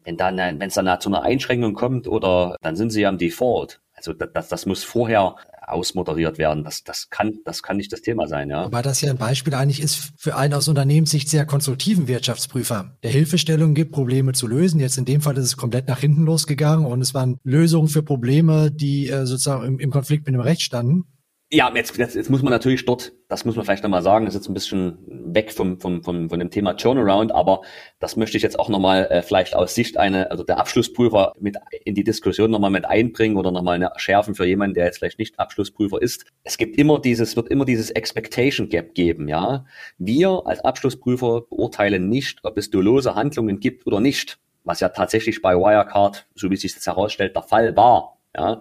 Wenn 0.05 0.17
dann, 0.17 0.37
wenn 0.37 0.63
es 0.63 0.75
dann 0.75 1.01
zu 1.01 1.11
einer 1.11 1.23
Einschränkung 1.23 1.75
kommt 1.75 2.09
oder 2.09 2.57
dann 2.63 2.77
sind 2.77 2.91
sie 2.91 3.03
ja 3.03 3.09
im 3.09 3.19
Default. 3.19 3.81
Also 3.93 4.15
das, 4.15 4.49
das 4.49 4.65
muss 4.65 4.83
vorher 4.83 5.37
ausmoderiert 5.71 6.39
werden. 6.39 6.65
Das, 6.65 6.85
das, 6.85 7.11
kann, 7.11 7.39
das 7.45 7.63
kann 7.63 7.77
nicht 7.77 7.93
das 7.93 8.03
Thema 8.03 8.27
sein. 8.27 8.51
Ja. 8.51 8.65
Wobei 8.65 8.83
das 8.83 9.01
ja 9.01 9.11
ein 9.11 9.19
Beispiel 9.19 9.55
eigentlich 9.55 9.83
ist 9.83 10.13
für 10.17 10.37
einen 10.37 10.55
aus 10.55 10.69
Unternehmenssicht 10.69 11.29
sehr 11.29 11.47
konstruktiven 11.47 12.09
Wirtschaftsprüfer, 12.09 12.97
der 13.03 13.11
Hilfestellung 13.11 13.75
gibt, 13.75 13.93
Probleme 13.93 14.33
zu 14.33 14.47
lösen. 14.47 14.81
Jetzt 14.81 14.99
in 14.99 15.05
dem 15.05 15.21
Fall 15.21 15.37
ist 15.37 15.45
es 15.45 15.57
komplett 15.57 15.89
nach 15.89 16.01
hinten 16.01 16.25
losgegangen 16.25 16.87
und 16.87 17.01
es 17.01 17.15
waren 17.15 17.39
Lösungen 17.45 17.89
für 17.89 18.03
Probleme, 18.03 18.71
die 18.71 19.09
äh, 19.09 19.27
sozusagen 19.27 19.65
im, 19.65 19.79
im 19.79 19.91
Konflikt 19.91 20.27
mit 20.27 20.35
dem 20.35 20.41
Recht 20.41 20.63
standen. 20.63 21.05
Ja, 21.53 21.69
jetzt, 21.75 21.97
jetzt, 21.97 22.15
jetzt 22.15 22.31
muss 22.31 22.43
man 22.43 22.53
natürlich 22.53 22.85
dort, 22.85 23.13
das 23.27 23.45
muss 23.45 23.57
man 23.57 23.65
vielleicht 23.65 23.83
nochmal 23.83 24.03
sagen, 24.03 24.29
ist 24.29 24.35
jetzt 24.35 24.49
ein 24.49 24.55
bisschen 24.55 24.99
weg 25.35 25.51
vom, 25.53 25.81
vom, 25.81 26.05
vom, 26.05 26.31
von 26.31 26.39
dem 26.39 26.51
Thema 26.53 26.75
Turnaround, 26.75 27.33
aber 27.33 27.63
das 27.99 28.15
möchte 28.15 28.37
ich 28.37 28.45
jetzt 28.45 28.57
auch 28.57 28.69
nochmal 28.69 29.09
äh, 29.11 29.21
vielleicht 29.21 29.57
aus 29.57 29.75
Sicht 29.75 29.97
einer, 29.97 30.31
also 30.31 30.45
der 30.45 30.59
Abschlussprüfer 30.61 31.33
mit 31.41 31.57
in 31.85 31.97
die 31.97 32.05
Diskussion 32.05 32.53
nochmal 32.53 32.71
mit 32.71 32.85
einbringen 32.85 33.37
oder 33.37 33.51
nochmal 33.51 33.91
schärfen 33.97 34.37
für 34.37 34.47
jemanden, 34.47 34.75
der 34.75 34.85
jetzt 34.85 34.99
vielleicht 34.99 35.19
nicht 35.19 35.41
Abschlussprüfer 35.41 36.01
ist. 36.01 36.25
Es 36.45 36.57
gibt 36.57 36.77
immer 36.79 37.01
dieses, 37.01 37.35
wird 37.35 37.49
immer 37.49 37.65
dieses 37.65 37.91
Expectation 37.91 38.69
Gap 38.69 38.95
geben, 38.95 39.27
ja. 39.27 39.65
Wir 39.99 40.43
als 40.45 40.61
Abschlussprüfer 40.61 41.41
beurteilen 41.51 42.09
nicht, 42.09 42.45
ob 42.45 42.59
es 42.59 42.71
dolose 42.71 43.17
Handlungen 43.17 43.59
gibt 43.59 43.89
oder 43.89 43.99
nicht, 43.99 44.39
was 44.63 44.79
ja 44.79 44.91
tatsächlich 44.91 45.43
bei 45.43 45.57
Wirecard, 45.57 46.29
so 46.37 46.49
wie 46.49 46.57
sich 46.57 46.75
das 46.75 46.87
herausstellt, 46.87 47.35
der 47.35 47.43
Fall 47.43 47.77
war, 47.77 48.19
ja 48.37 48.61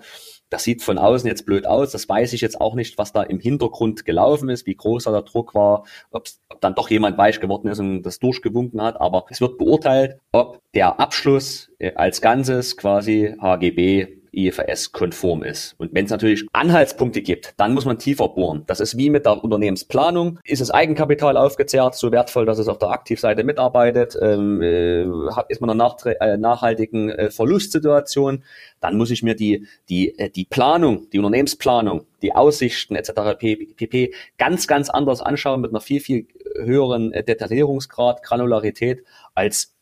das 0.49 0.63
sieht 0.63 0.81
von 0.81 0.97
außen 0.97 1.27
jetzt 1.27 1.45
blöd 1.45 1.65
aus. 1.65 1.91
Das 1.91 2.09
weiß 2.09 2.33
ich 2.33 2.41
jetzt 2.41 2.59
auch 2.59 2.75
nicht, 2.75 2.97
was 2.97 3.13
da 3.13 3.23
im 3.23 3.39
Hintergrund 3.39 4.05
gelaufen 4.05 4.49
ist, 4.49 4.65
wie 4.65 4.75
groß 4.75 5.05
da 5.05 5.11
der 5.11 5.21
Druck 5.21 5.55
war, 5.55 5.85
ob 6.11 6.27
dann 6.59 6.75
doch 6.75 6.89
jemand 6.89 7.17
weich 7.17 7.39
geworden 7.39 7.67
ist 7.67 7.79
und 7.79 8.03
das 8.03 8.19
durchgewunken 8.19 8.81
hat. 8.81 8.99
Aber 8.99 9.25
es 9.29 9.41
wird 9.41 9.57
beurteilt, 9.57 10.19
ob 10.31 10.61
der 10.73 10.99
Abschluss 10.99 11.71
äh, 11.79 11.93
als 11.93 12.21
Ganzes 12.21 12.77
quasi 12.77 13.35
HGB 13.39 14.18
IFRS-konform 14.31 15.43
ist. 15.43 15.75
Und 15.77 15.93
wenn 15.93 16.05
es 16.05 16.11
natürlich 16.11 16.45
Anhaltspunkte 16.53 17.21
gibt, 17.21 17.53
dann 17.57 17.73
muss 17.73 17.85
man 17.85 17.99
tiefer 17.99 18.29
bohren. 18.29 18.63
Das 18.67 18.79
ist 18.79 18.97
wie 18.97 19.09
mit 19.09 19.25
der 19.25 19.43
Unternehmensplanung. 19.43 20.39
Ist 20.43 20.61
das 20.61 20.71
Eigenkapital 20.71 21.37
aufgezehrt, 21.37 21.95
so 21.95 22.11
wertvoll, 22.11 22.45
dass 22.45 22.59
es 22.59 22.67
auf 22.67 22.77
der 22.77 22.89
Aktivseite 22.89 23.43
mitarbeitet? 23.43 24.17
Ähm, 24.21 24.61
äh, 24.61 25.05
ist 25.49 25.61
man 25.61 25.69
in 25.69 25.81
einer 25.81 25.95
äh, 26.21 26.37
nachhaltigen 26.37 27.09
äh, 27.09 27.31
Verlustsituation? 27.31 28.43
Dann 28.79 28.97
muss 28.97 29.11
ich 29.11 29.23
mir 29.23 29.35
die, 29.35 29.67
die, 29.89 30.17
äh, 30.17 30.29
die 30.29 30.45
Planung, 30.45 31.09
die 31.11 31.19
Unternehmensplanung, 31.19 32.05
die 32.21 32.33
Aussichten 32.33 32.95
etc. 32.95 33.37
pp. 33.39 34.13
ganz, 34.37 34.67
ganz 34.67 34.89
anders 34.89 35.21
anschauen 35.21 35.61
mit 35.61 35.71
einer 35.71 35.81
viel, 35.81 35.99
viel 35.99 36.27
höheren 36.55 37.13
äh, 37.13 37.23
Detaillierungsgrad, 37.23 38.23
Granularität 38.23 39.03
als 39.33 39.75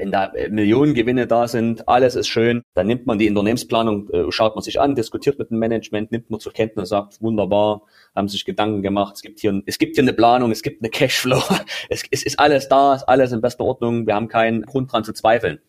wenn 0.00 0.10
da 0.10 0.26
äh, 0.32 0.48
Millionen 0.48 0.94
Gewinne 0.94 1.26
da 1.26 1.46
sind, 1.46 1.86
alles 1.86 2.16
ist 2.16 2.28
schön, 2.28 2.62
dann 2.74 2.86
nimmt 2.86 3.06
man 3.06 3.18
die 3.18 3.28
Unternehmensplanung, 3.28 4.08
äh, 4.10 4.32
schaut 4.32 4.56
man 4.56 4.62
sich 4.62 4.80
an, 4.80 4.94
diskutiert 4.94 5.38
mit 5.38 5.50
dem 5.50 5.58
Management, 5.58 6.10
nimmt 6.10 6.30
man 6.30 6.40
zur 6.40 6.52
Kenntnis 6.52 6.88
sagt, 6.88 7.20
wunderbar, 7.20 7.82
haben 8.16 8.26
sich 8.26 8.44
Gedanken 8.44 8.82
gemacht, 8.82 9.16
es 9.16 9.22
gibt 9.22 9.40
hier, 9.40 9.62
es 9.66 9.78
gibt 9.78 9.96
hier 9.96 10.04
eine 10.04 10.14
Planung, 10.14 10.50
es 10.50 10.62
gibt 10.62 10.82
eine 10.82 10.90
Cashflow, 10.90 11.42
es, 11.90 12.04
es 12.10 12.22
ist 12.22 12.38
alles 12.38 12.68
da, 12.68 12.94
ist 12.94 13.04
alles 13.04 13.32
in 13.32 13.42
bester 13.42 13.64
Ordnung, 13.64 14.06
wir 14.06 14.14
haben 14.14 14.28
keinen 14.28 14.62
Grund 14.62 14.90
dran 14.90 15.04
zu 15.04 15.12
zweifeln. 15.12 15.60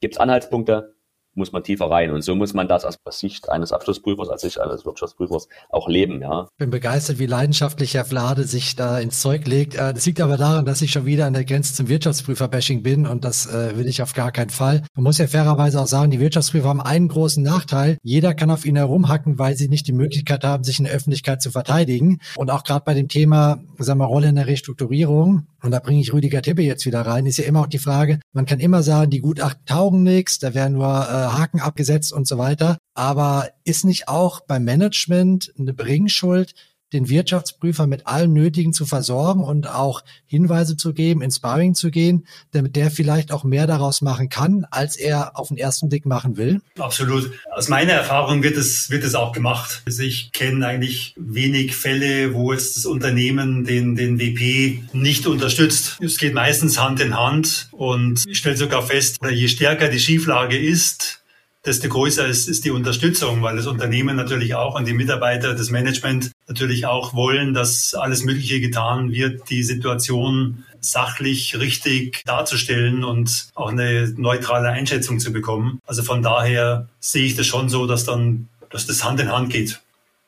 Gibt 0.00 0.14
es 0.14 0.20
Anhaltspunkte? 0.20 0.94
Muss 1.34 1.52
man 1.52 1.62
tiefer 1.62 1.90
rein. 1.90 2.10
Und 2.10 2.22
so 2.22 2.34
muss 2.34 2.54
man 2.54 2.68
das 2.68 2.84
aus 2.84 2.98
Sicht 3.10 3.48
eines 3.48 3.72
Abschlussprüfers, 3.72 4.28
als 4.28 4.42
Sicht 4.42 4.60
eines 4.60 4.84
Wirtschaftsprüfers 4.84 5.48
auch 5.68 5.88
leben, 5.88 6.20
ja. 6.20 6.48
Bin 6.58 6.70
begeistert, 6.70 7.18
wie 7.18 7.26
leidenschaftlich 7.26 7.94
Herr 7.94 8.04
Vlade 8.04 8.44
sich 8.44 8.76
da 8.76 8.98
ins 8.98 9.20
Zeug 9.20 9.46
legt. 9.46 9.74
Äh, 9.74 9.94
das 9.94 10.06
liegt 10.06 10.20
aber 10.20 10.36
daran, 10.36 10.64
dass 10.64 10.82
ich 10.82 10.92
schon 10.92 11.06
wieder 11.06 11.26
an 11.26 11.32
der 11.32 11.44
Grenze 11.44 11.74
zum 11.74 11.88
Wirtschaftsprüfer-Bashing 11.88 12.82
bin 12.82 13.06
und 13.06 13.24
das 13.24 13.46
äh, 13.46 13.76
will 13.76 13.86
ich 13.86 14.02
auf 14.02 14.12
gar 14.14 14.32
keinen 14.32 14.50
Fall. 14.50 14.82
Man 14.94 15.04
muss 15.04 15.18
ja 15.18 15.26
fairerweise 15.26 15.80
auch 15.80 15.86
sagen, 15.86 16.10
die 16.10 16.20
Wirtschaftsprüfer 16.20 16.68
haben 16.68 16.80
einen 16.80 17.08
großen 17.08 17.42
Nachteil. 17.42 17.98
Jeder 18.02 18.34
kann 18.34 18.50
auf 18.50 18.64
ihn 18.64 18.76
herumhacken, 18.76 19.38
weil 19.38 19.56
sie 19.56 19.68
nicht 19.68 19.86
die 19.86 19.92
Möglichkeit 19.92 20.44
haben, 20.44 20.64
sich 20.64 20.78
in 20.78 20.84
der 20.84 20.94
Öffentlichkeit 20.94 21.42
zu 21.42 21.50
verteidigen. 21.50 22.20
Und 22.36 22.50
auch 22.50 22.64
gerade 22.64 22.84
bei 22.84 22.94
dem 22.94 23.08
Thema, 23.08 23.60
sagen 23.78 24.00
wir, 24.00 24.06
Rolle 24.06 24.28
in 24.28 24.36
der 24.36 24.46
Restrukturierung, 24.46 25.46
und 25.62 25.70
da 25.70 25.78
bringe 25.78 26.00
ich 26.00 26.12
Rüdiger 26.12 26.42
Tippe 26.42 26.62
jetzt 26.62 26.86
wieder 26.86 27.02
rein, 27.02 27.26
ist 27.26 27.38
ja 27.38 27.44
immer 27.44 27.60
auch 27.60 27.66
die 27.66 27.78
Frage, 27.78 28.20
man 28.32 28.46
kann 28.46 28.60
immer 28.60 28.82
sagen, 28.82 29.10
die 29.10 29.20
Gutachten 29.20 29.64
taugen 29.66 30.02
nichts, 30.02 30.38
da 30.38 30.54
werden 30.54 30.74
nur 30.74 30.86
äh, 30.86 30.88
Haken 30.88 31.60
abgesetzt 31.60 32.12
und 32.12 32.26
so 32.26 32.38
weiter. 32.38 32.78
Aber 32.94 33.48
ist 33.64 33.84
nicht 33.84 34.08
auch 34.08 34.40
beim 34.40 34.64
Management 34.64 35.52
eine 35.58 35.72
Bringschuld, 35.72 36.54
den 36.92 37.08
Wirtschaftsprüfer 37.08 37.86
mit 37.86 38.06
allem 38.06 38.32
Nötigen 38.32 38.72
zu 38.72 38.86
versorgen 38.86 39.42
und 39.42 39.68
auch 39.68 40.02
Hinweise 40.26 40.76
zu 40.76 40.92
geben, 40.92 41.22
ins 41.22 41.36
Sparring 41.36 41.74
zu 41.74 41.90
gehen, 41.90 42.26
damit 42.52 42.76
der 42.76 42.90
vielleicht 42.90 43.32
auch 43.32 43.44
mehr 43.44 43.66
daraus 43.66 44.02
machen 44.02 44.28
kann, 44.28 44.66
als 44.70 44.96
er 44.96 45.38
auf 45.38 45.48
den 45.48 45.56
ersten 45.56 45.88
Blick 45.88 46.06
machen 46.06 46.36
will? 46.36 46.60
Absolut. 46.78 47.30
Aus 47.54 47.68
meiner 47.68 47.92
Erfahrung 47.92 48.42
wird 48.42 48.56
es, 48.56 48.90
wird 48.90 49.04
es 49.04 49.14
auch 49.14 49.32
gemacht. 49.32 49.82
Also 49.86 50.02
ich 50.02 50.32
kenne 50.32 50.66
eigentlich 50.66 51.14
wenig 51.16 51.76
Fälle, 51.76 52.34
wo 52.34 52.52
es 52.52 52.74
das 52.74 52.86
Unternehmen 52.86 53.64
den, 53.64 53.94
den 53.94 54.18
WP 54.18 54.82
nicht 54.92 55.26
unterstützt. 55.26 55.98
Es 56.02 56.18
geht 56.18 56.34
meistens 56.34 56.78
Hand 56.78 57.00
in 57.00 57.16
Hand 57.16 57.68
und 57.72 58.24
ich 58.26 58.38
stelle 58.38 58.56
sogar 58.56 58.82
fest, 58.82 59.18
je 59.30 59.48
stärker 59.48 59.88
die 59.88 60.00
Schieflage 60.00 60.58
ist, 60.58 61.19
desto 61.64 61.88
größer 61.88 62.26
ist, 62.26 62.48
ist 62.48 62.64
die 62.64 62.70
Unterstützung, 62.70 63.42
weil 63.42 63.56
das 63.56 63.66
Unternehmen 63.66 64.16
natürlich 64.16 64.54
auch 64.54 64.74
und 64.74 64.86
die 64.86 64.94
Mitarbeiter, 64.94 65.54
das 65.54 65.70
Management 65.70 66.30
natürlich 66.48 66.86
auch 66.86 67.14
wollen, 67.14 67.54
dass 67.54 67.94
alles 67.94 68.24
Mögliche 68.24 68.60
getan 68.60 69.12
wird, 69.12 69.50
die 69.50 69.62
Situation 69.62 70.64
sachlich 70.80 71.58
richtig 71.58 72.22
darzustellen 72.24 73.04
und 73.04 73.48
auch 73.54 73.70
eine 73.70 74.12
neutrale 74.16 74.70
Einschätzung 74.70 75.20
zu 75.20 75.32
bekommen. 75.32 75.80
Also 75.86 76.02
von 76.02 76.22
daher 76.22 76.88
sehe 77.00 77.26
ich 77.26 77.36
das 77.36 77.46
schon 77.46 77.68
so, 77.68 77.86
dass 77.86 78.04
dann, 78.04 78.48
dass 78.70 78.86
das 78.86 79.04
Hand 79.04 79.20
in 79.20 79.30
Hand 79.30 79.50
geht. 79.50 79.80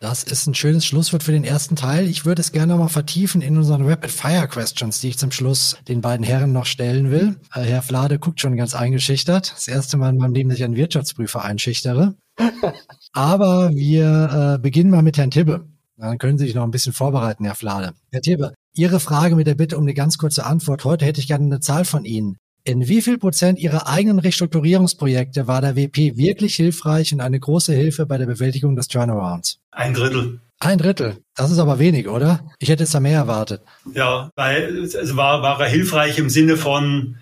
Das 0.03 0.25
ist 0.25 0.49
ein 0.49 0.55
schönes 0.55 0.85
Schlusswort 0.85 1.23
für 1.23 1.31
den 1.31 1.45
ersten 1.45 1.77
Teil. 1.77 2.09
Ich 2.09 2.25
würde 2.25 2.41
es 2.41 2.51
gerne 2.51 2.73
noch 2.73 2.81
mal 2.81 2.89
vertiefen 2.89 3.41
in 3.41 3.57
unseren 3.57 3.89
Rapid 3.89 4.11
Fire 4.11 4.49
Questions, 4.49 5.01
die 5.01 5.11
ich 5.11 5.17
zum 5.17 5.31
Schluss 5.31 5.77
den 5.87 6.01
beiden 6.01 6.27
Herren 6.27 6.51
noch 6.51 6.67
stellen 6.67 7.13
will. 7.13 7.37
Äh, 7.55 7.61
Herr 7.61 7.83
Flade 7.83 8.19
guckt 8.19 8.41
schon 8.41 8.57
ganz 8.57 8.75
eingeschüchtert. 8.75 9.53
Das 9.53 9.69
erste 9.69 9.97
Mal 9.97 10.11
in 10.11 10.17
meinem 10.17 10.35
Leben, 10.35 10.49
dass 10.49 10.59
ich 10.59 10.65
einen 10.65 10.75
Wirtschaftsprüfer 10.75 11.45
einschüchtere. 11.45 12.17
Aber 13.13 13.71
wir 13.77 14.57
äh, 14.57 14.59
beginnen 14.61 14.91
mal 14.91 15.03
mit 15.03 15.19
Herrn 15.19 15.31
Tibbe. 15.31 15.69
Dann 15.97 16.19
können 16.19 16.37
Sie 16.37 16.47
sich 16.47 16.57
noch 16.57 16.65
ein 16.65 16.73
bisschen 16.73 16.93
vorbereiten, 16.93 17.45
Herr 17.45 17.55
Flade. 17.55 17.93
Herr 18.11 18.23
Tibbe, 18.23 18.55
Ihre 18.75 18.99
Frage 18.99 19.37
mit 19.37 19.47
der 19.47 19.55
Bitte 19.55 19.79
um 19.79 19.85
eine 19.85 19.95
ganz 19.95 20.19
kurze 20.19 20.45
Antwort. 20.45 20.85
Heute 20.85 21.05
hätte 21.05 21.21
ich 21.21 21.29
gerne 21.29 21.47
eine 21.47 21.61
Zahl 21.61 21.85
von 21.85 22.05
Ihnen. 22.05 22.39
In 22.65 22.87
wie 22.87 23.03
viel 23.03 23.19
Prozent 23.19 23.59
Ihrer 23.59 23.89
eigenen 23.89 24.21
Restrukturierungsprojekte 24.21 25.49
war 25.49 25.61
der 25.61 25.75
WP 25.75 26.17
wirklich 26.17 26.55
hilfreich 26.55 27.13
und 27.13 27.21
eine 27.21 27.41
große 27.41 27.73
Hilfe 27.73 28.07
bei 28.07 28.19
der 28.19 28.27
Bewältigung 28.27 28.77
des 28.77 28.87
Turnarounds? 28.87 29.59
Ein 29.73 29.95
Drittel. 29.95 30.39
Ein 30.61 30.79
Drittel. 30.79 31.17
Das 31.35 31.51
ist 31.51 31.59
aber 31.59 31.81
wenig, 31.81 32.07
oder? 32.07 32.49
Ich 32.61 32.69
hätte 32.69 32.85
es 32.85 32.93
da 32.93 33.01
mehr 33.01 33.19
erwartet. 33.19 33.63
Ja, 33.95 34.31
weil 34.37 34.85
es 34.85 35.17
war, 35.17 35.43
war 35.43 35.61
er 35.61 35.69
hilfreich 35.69 36.19
im 36.19 36.31
Sinne 36.31 36.57
von 36.57 37.17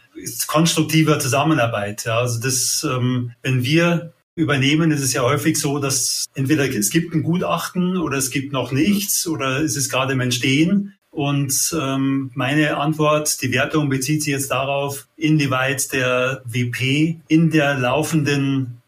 konstruktiver 0.47 1.19
Zusammenarbeit. 1.19 2.05
Ja, 2.05 2.19
also 2.19 2.39
das, 2.39 2.87
ähm, 2.87 3.33
wenn 3.41 3.65
wir 3.65 4.13
übernehmen, 4.35 4.91
ist 4.91 5.01
es 5.01 5.15
ja 5.15 5.23
häufig 5.23 5.59
so, 5.59 5.79
dass 5.79 6.27
entweder 6.35 6.69
es 6.69 6.91
gibt 6.91 7.15
ein 7.15 7.23
Gutachten 7.23 7.97
oder 7.97 8.19
es 8.19 8.31
gibt 8.31 8.53
noch 8.53 8.73
nichts 8.73 9.27
oder 9.27 9.63
es 9.63 9.75
ist 9.75 9.89
gerade 9.89 10.13
im 10.13 10.21
Entstehen. 10.21 10.97
Und 11.11 11.77
ähm, 11.79 12.31
meine 12.35 12.77
Antwort, 12.77 13.43
die 13.43 13.53
Wertung 13.53 13.89
bezieht 13.89 14.23
sich 14.23 14.33
jetzt 14.33 14.51
darauf, 14.51 15.09
inwieweit 15.17 15.93
der 15.93 16.43
WP 16.45 17.17
in 17.27 17.51
der 17.51 17.75
laufenden 17.75 18.81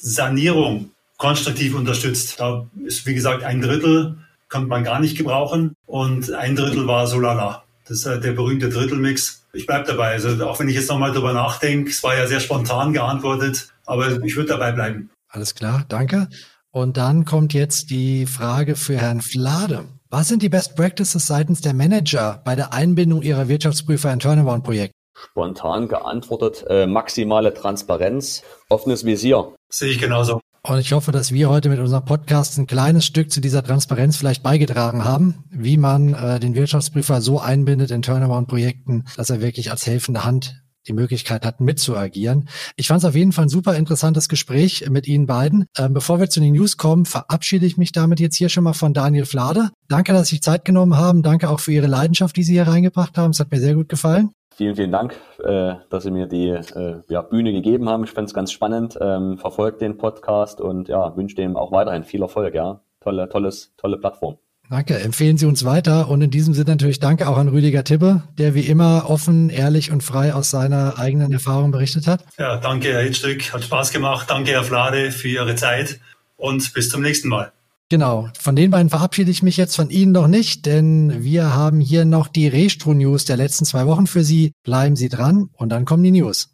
Sanierung 0.00 0.90
konstruktiv 1.18 1.74
unterstützt. 1.74 2.40
Da 2.40 2.66
ist, 2.84 3.06
wie 3.06 3.14
gesagt, 3.14 3.42
ein 3.42 3.60
Drittel 3.60 4.16
konnte 4.48 4.68
man 4.68 4.84
gar 4.84 4.98
nicht 4.98 5.18
gebrauchen 5.18 5.74
und 5.86 6.32
ein 6.32 6.56
Drittel 6.56 6.86
war 6.86 7.06
so 7.06 7.20
lala. 7.20 7.64
Das 7.86 7.98
ist 7.98 8.06
halt 8.06 8.24
der 8.24 8.32
berühmte 8.32 8.70
Drittelmix. 8.70 9.44
Ich 9.52 9.66
bleib 9.66 9.86
dabei. 9.86 10.12
Also 10.12 10.46
auch 10.46 10.58
wenn 10.60 10.68
ich 10.68 10.74
jetzt 10.74 10.88
nochmal 10.88 11.12
drüber 11.12 11.32
nachdenke, 11.32 11.90
es 11.90 12.02
war 12.02 12.16
ja 12.16 12.26
sehr 12.26 12.40
spontan 12.40 12.92
geantwortet, 12.92 13.68
aber 13.84 14.22
ich 14.22 14.36
würde 14.36 14.50
dabei 14.50 14.72
bleiben. 14.72 15.10
Alles 15.28 15.54
klar, 15.54 15.84
danke. 15.88 16.28
Und 16.70 16.96
dann 16.96 17.24
kommt 17.24 17.54
jetzt 17.54 17.90
die 17.90 18.26
Frage 18.26 18.76
für 18.76 18.96
Herrn 18.96 19.20
Flade. 19.20 19.84
Was 20.10 20.28
sind 20.28 20.42
die 20.42 20.48
Best 20.48 20.74
Practices 20.74 21.26
seitens 21.26 21.60
der 21.60 21.74
Manager 21.74 22.40
bei 22.42 22.56
der 22.56 22.72
Einbindung 22.72 23.20
ihrer 23.20 23.46
Wirtschaftsprüfer 23.48 24.10
in 24.10 24.20
Turnaround-Projekte? 24.20 24.94
Spontan 25.12 25.86
geantwortet, 25.86 26.64
äh, 26.66 26.86
maximale 26.86 27.52
Transparenz, 27.52 28.42
offenes 28.70 29.04
Visier. 29.04 29.54
Sehe 29.68 29.90
ich 29.90 29.98
genauso. 29.98 30.40
Und 30.62 30.78
ich 30.78 30.94
hoffe, 30.94 31.12
dass 31.12 31.32
wir 31.32 31.50
heute 31.50 31.68
mit 31.68 31.78
unserem 31.78 32.06
Podcast 32.06 32.56
ein 32.56 32.66
kleines 32.66 33.04
Stück 33.04 33.30
zu 33.30 33.42
dieser 33.42 33.62
Transparenz 33.62 34.16
vielleicht 34.16 34.42
beigetragen 34.42 35.04
haben, 35.04 35.44
wie 35.50 35.76
man 35.76 36.14
äh, 36.14 36.40
den 36.40 36.54
Wirtschaftsprüfer 36.54 37.20
so 37.20 37.38
einbindet 37.38 37.90
in 37.90 38.00
Turnaround-Projekten, 38.00 39.04
dass 39.14 39.28
er 39.28 39.42
wirklich 39.42 39.70
als 39.70 39.86
helfende 39.86 40.24
Hand 40.24 40.62
die 40.86 40.92
Möglichkeit 40.92 41.44
hatten, 41.44 41.64
mitzuagieren. 41.64 42.48
Ich 42.76 42.88
fand 42.88 42.98
es 42.98 43.04
auf 43.04 43.14
jeden 43.14 43.32
Fall 43.32 43.46
ein 43.46 43.50
super 43.50 43.76
interessantes 43.76 44.28
Gespräch 44.28 44.88
mit 44.90 45.06
Ihnen 45.06 45.26
beiden. 45.26 45.66
Ähm, 45.76 45.92
bevor 45.92 46.20
wir 46.20 46.30
zu 46.30 46.40
den 46.40 46.54
News 46.54 46.76
kommen, 46.76 47.04
verabschiede 47.04 47.66
ich 47.66 47.76
mich 47.76 47.92
damit 47.92 48.20
jetzt 48.20 48.36
hier 48.36 48.48
schon 48.48 48.64
mal 48.64 48.72
von 48.72 48.94
Daniel 48.94 49.26
Flade. 49.26 49.70
Danke, 49.88 50.12
dass 50.12 50.28
Sie 50.28 50.36
sich 50.36 50.42
Zeit 50.42 50.64
genommen 50.64 50.96
haben. 50.96 51.22
Danke 51.22 51.50
auch 51.50 51.60
für 51.60 51.72
Ihre 51.72 51.86
Leidenschaft, 51.86 52.36
die 52.36 52.42
Sie 52.42 52.54
hier 52.54 52.68
reingebracht 52.68 53.18
haben. 53.18 53.30
Es 53.30 53.40
hat 53.40 53.50
mir 53.50 53.60
sehr 53.60 53.74
gut 53.74 53.88
gefallen. 53.88 54.30
Vielen, 54.54 54.74
vielen 54.74 54.90
Dank, 54.90 55.14
äh, 55.44 55.74
dass 55.88 56.02
Sie 56.02 56.10
mir 56.10 56.26
die 56.26 56.48
äh, 56.48 57.02
ja, 57.08 57.22
Bühne 57.22 57.52
gegeben 57.52 57.88
haben. 57.88 58.02
Ich 58.04 58.10
fand 58.10 58.28
es 58.28 58.34
ganz 58.34 58.50
spannend. 58.50 58.98
Ähm, 59.00 59.38
verfolgt 59.38 59.80
den 59.80 59.98
Podcast 59.98 60.60
und 60.60 60.88
ja, 60.88 61.16
wünsche 61.16 61.36
dem 61.36 61.56
auch 61.56 61.70
weiterhin 61.70 62.02
viel 62.02 62.22
Erfolg. 62.22 62.54
Ja, 62.54 62.80
tolle, 63.00 63.28
tolles, 63.28 63.72
tolle 63.76 63.98
Plattform. 63.98 64.38
Danke, 64.70 64.98
empfehlen 64.98 65.38
Sie 65.38 65.46
uns 65.46 65.64
weiter 65.64 66.10
und 66.10 66.20
in 66.20 66.30
diesem 66.30 66.52
Sinne 66.52 66.72
natürlich 66.72 67.00
danke 67.00 67.26
auch 67.26 67.38
an 67.38 67.48
Rüdiger 67.48 67.84
Tibbe, 67.84 68.24
der 68.36 68.54
wie 68.54 68.66
immer 68.66 69.08
offen, 69.08 69.48
ehrlich 69.48 69.90
und 69.90 70.02
frei 70.02 70.34
aus 70.34 70.50
seiner 70.50 70.98
eigenen 70.98 71.32
Erfahrung 71.32 71.70
berichtet 71.70 72.06
hat. 72.06 72.22
Ja, 72.38 72.58
danke 72.58 72.92
Herr 72.92 73.00
Hitzstück, 73.00 73.50
hat 73.54 73.64
Spaß 73.64 73.92
gemacht. 73.92 74.28
Danke 74.28 74.50
Herr 74.50 74.64
Flade 74.64 75.10
für 75.10 75.28
Ihre 75.28 75.54
Zeit 75.54 76.00
und 76.36 76.74
bis 76.74 76.90
zum 76.90 77.00
nächsten 77.00 77.28
Mal. 77.28 77.50
Genau, 77.88 78.28
von 78.38 78.54
den 78.54 78.70
beiden 78.70 78.90
verabschiede 78.90 79.30
ich 79.30 79.42
mich 79.42 79.56
jetzt 79.56 79.74
von 79.74 79.88
Ihnen 79.88 80.12
noch 80.12 80.28
nicht, 80.28 80.66
denn 80.66 81.24
wir 81.24 81.54
haben 81.54 81.80
hier 81.80 82.04
noch 82.04 82.28
die 82.28 82.46
Restro-News 82.46 83.24
der 83.24 83.38
letzten 83.38 83.64
zwei 83.64 83.86
Wochen 83.86 84.06
für 84.06 84.22
Sie. 84.22 84.52
Bleiben 84.64 84.96
Sie 84.96 85.08
dran 85.08 85.48
und 85.54 85.70
dann 85.70 85.86
kommen 85.86 86.02
die 86.02 86.10
News. 86.10 86.50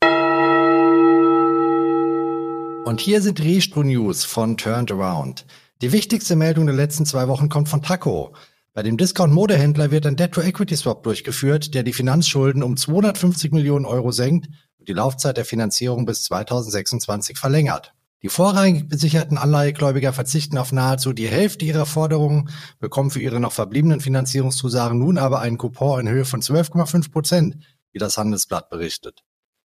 Und 2.84 3.00
hier 3.00 3.20
sind 3.20 3.40
Restro-News 3.40 4.24
von 4.24 4.56
Turned 4.56 4.92
Around. 4.92 5.44
Die 5.84 5.92
wichtigste 5.92 6.34
Meldung 6.34 6.64
der 6.64 6.74
letzten 6.74 7.04
zwei 7.04 7.28
Wochen 7.28 7.50
kommt 7.50 7.68
von 7.68 7.82
Taco. 7.82 8.34
Bei 8.72 8.82
dem 8.82 8.96
Discount-Modehändler 8.96 9.90
wird 9.90 10.06
ein 10.06 10.16
Debt-to-Equity-Swap 10.16 11.02
durchgeführt, 11.02 11.74
der 11.74 11.82
die 11.82 11.92
Finanzschulden 11.92 12.62
um 12.62 12.78
250 12.78 13.52
Millionen 13.52 13.84
Euro 13.84 14.10
senkt 14.10 14.48
und 14.78 14.88
die 14.88 14.94
Laufzeit 14.94 15.36
der 15.36 15.44
Finanzierung 15.44 16.06
bis 16.06 16.22
2026 16.22 17.36
verlängert. 17.36 17.92
Die 18.22 18.30
vorrangig 18.30 18.88
besicherten 18.88 19.36
Anleihegläubiger 19.36 20.14
verzichten 20.14 20.56
auf 20.56 20.72
nahezu 20.72 21.12
die 21.12 21.28
Hälfte 21.28 21.66
ihrer 21.66 21.84
Forderungen, 21.84 22.48
bekommen 22.80 23.10
für 23.10 23.20
ihre 23.20 23.38
noch 23.38 23.52
verbliebenen 23.52 24.00
Finanzierungszusagen 24.00 24.98
nun 24.98 25.18
aber 25.18 25.40
einen 25.40 25.58
Coupon 25.58 26.00
in 26.00 26.08
Höhe 26.08 26.24
von 26.24 26.40
12,5 26.40 27.12
Prozent, 27.12 27.56
wie 27.92 27.98
das 27.98 28.16
Handelsblatt 28.16 28.70
berichtet. 28.70 29.22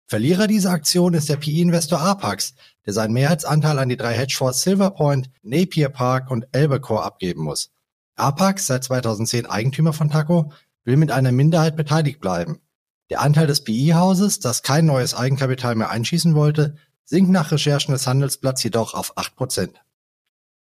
Verlierer 0.10 0.48
dieser 0.48 0.72
Aktion 0.72 1.14
ist 1.14 1.30
der 1.30 1.38
PE-Investor 1.38 2.02
Apax, 2.02 2.56
der 2.84 2.94
seinen 2.94 3.14
Mehrheitsanteil 3.14 3.78
an 3.78 3.90
die 3.90 3.96
drei 3.96 4.14
Hedgefonds 4.14 4.64
Silverpoint, 4.64 5.30
Napier 5.44 5.90
Park 5.90 6.32
und 6.32 6.48
Albacore 6.52 7.04
abgeben 7.04 7.44
muss. 7.44 7.70
Apax, 8.16 8.66
seit 8.66 8.84
2010 8.84 9.46
Eigentümer 9.46 9.94
von 9.94 10.10
Taco, 10.10 10.52
will 10.84 10.98
mit 10.98 11.12
einer 11.12 11.32
Minderheit 11.32 11.76
beteiligt 11.76 12.20
bleiben. 12.22 12.60
Der 13.12 13.22
Anteil 13.22 13.46
des 13.46 13.64
PE-Hauses, 13.64 14.40
das 14.40 14.64
kein 14.64 14.88
neues 14.88 15.14
Eigenkapital 15.14 15.76
mehr 15.76 15.92
einschießen 15.92 16.34
wollte, 16.34 16.76
sinkt 17.06 17.30
nach 17.30 17.52
Recherchen 17.52 17.92
des 17.92 18.08
Handelsblatts 18.08 18.64
jedoch 18.64 18.96
auf 18.96 19.16
8%. 19.16 19.76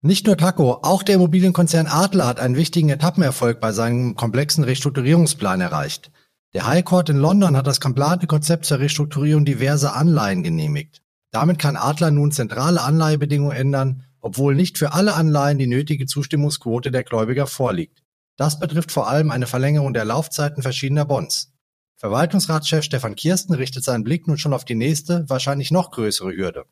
Nicht 0.01 0.25
nur 0.27 0.35
Taco, 0.35 0.79
auch 0.81 1.03
der 1.03 1.15
Immobilienkonzern 1.15 1.87
Adler 1.87 2.27
hat 2.27 2.41
einen 2.41 2.57
wichtigen 2.57 2.89
Etappenerfolg 2.89 3.61
bei 3.61 3.71
seinem 3.71 4.17
komplexen 4.17 4.65
Restrukturierungsplan 4.65 5.61
erreicht. 5.61 6.11
Der 6.53 6.65
High 6.65 6.85
Court 6.85 7.09
in 7.09 7.17
London 7.17 7.57
hat 7.57 7.67
das 7.67 7.81
komplette 7.81 8.25
Konzept 8.25 8.65
zur 8.65 8.79
Restrukturierung 8.79 9.43
diverser 9.43 9.95
Anleihen 9.95 10.43
genehmigt. 10.43 11.01
Damit 11.31 11.59
kann 11.59 11.75
Adler 11.75 12.09
nun 12.09 12.31
zentrale 12.31 12.81
Anleihebedingungen 12.81 13.55
ändern, 13.55 14.03
obwohl 14.21 14.55
nicht 14.55 14.77
für 14.77 14.93
alle 14.93 15.13
Anleihen 15.13 15.57
die 15.57 15.67
nötige 15.67 16.05
Zustimmungsquote 16.05 16.89
der 16.89 17.03
Gläubiger 17.03 17.47
vorliegt. 17.47 18.01
Das 18.37 18.59
betrifft 18.59 18.91
vor 18.91 19.09
allem 19.09 19.29
eine 19.29 19.47
Verlängerung 19.47 19.93
der 19.93 20.05
Laufzeiten 20.05 20.63
verschiedener 20.63 21.05
Bonds. 21.05 21.53
Verwaltungsratschef 21.97 22.83
Stefan 22.83 23.15
Kirsten 23.15 23.53
richtet 23.53 23.83
seinen 23.83 24.03
Blick 24.03 24.27
nun 24.27 24.37
schon 24.37 24.53
auf 24.53 24.63
die 24.63 24.75
nächste, 24.75 25.27
wahrscheinlich 25.27 25.71
noch 25.71 25.91
größere 25.91 26.35
Hürde. 26.35 26.65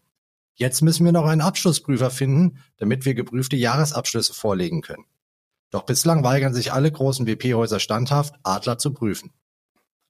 Jetzt 0.54 0.84
müssen 0.84 1.04
wir 1.04 1.12
noch 1.12 1.26
einen 1.26 1.42
Abschlussprüfer 1.42 2.12
finden, 2.12 2.60
damit 2.78 3.04
wir 3.06 3.14
geprüfte 3.14 3.58
Jahresabschlüsse 3.58 4.34
vorlegen 4.34 4.82
können. 4.82 5.06
Doch 5.70 5.84
bislang 5.84 6.24
weigern 6.24 6.54
sich 6.54 6.72
alle 6.72 6.90
großen 6.92 7.28
WP-Häuser 7.28 7.80
standhaft, 7.80 8.36
Adler 8.44 8.78
zu 8.78 8.94
prüfen. 8.94 9.34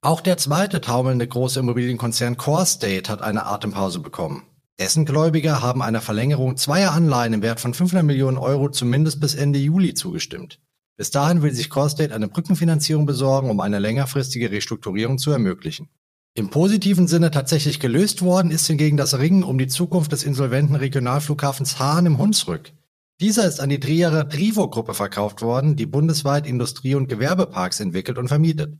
Auch 0.02 0.20
der 0.20 0.36
zweite 0.36 0.80
taumelnde 0.80 1.26
große 1.26 1.60
Immobilienkonzern 1.60 2.36
Core 2.36 2.66
State 2.66 3.10
hat 3.10 3.22
eine 3.22 3.46
Atempause 3.46 4.00
bekommen. 4.00 4.44
Dessen 4.78 5.06
Gläubiger 5.06 5.62
haben 5.62 5.82
einer 5.82 6.02
Verlängerung 6.02 6.56
zweier 6.56 6.92
Anleihen 6.92 7.32
im 7.32 7.42
Wert 7.42 7.60
von 7.60 7.72
500 7.72 8.04
Millionen 8.04 8.36
Euro 8.36 8.68
zumindest 8.68 9.20
bis 9.20 9.34
Ende 9.34 9.58
Juli 9.58 9.94
zugestimmt. 9.94 10.60
Bis 10.98 11.10
dahin 11.10 11.42
will 11.42 11.52
sich 11.52 11.70
Core 11.70 11.90
State 11.90 12.14
eine 12.14 12.28
Brückenfinanzierung 12.28 13.06
besorgen, 13.06 13.50
um 13.50 13.60
eine 13.60 13.78
längerfristige 13.78 14.50
Restrukturierung 14.50 15.18
zu 15.18 15.30
ermöglichen. 15.30 15.88
Im 16.34 16.50
positiven 16.50 17.08
Sinne 17.08 17.30
tatsächlich 17.30 17.80
gelöst 17.80 18.20
worden 18.20 18.50
ist 18.50 18.66
hingegen 18.66 18.98
das 18.98 19.18
Ringen 19.18 19.42
um 19.42 19.56
die 19.56 19.68
Zukunft 19.68 20.12
des 20.12 20.22
insolventen 20.22 20.76
Regionalflughafens 20.76 21.78
Hahn 21.78 22.04
im 22.04 22.18
Hunsrück. 22.18 22.72
Dieser 23.20 23.46
ist 23.46 23.60
an 23.60 23.70
die 23.70 23.80
Trierer 23.80 24.28
Trivo-Gruppe 24.28 24.92
verkauft 24.92 25.40
worden, 25.40 25.76
die 25.76 25.86
bundesweit 25.86 26.46
Industrie- 26.46 26.94
und 26.94 27.08
Gewerbeparks 27.08 27.80
entwickelt 27.80 28.18
und 28.18 28.28
vermietet. 28.28 28.74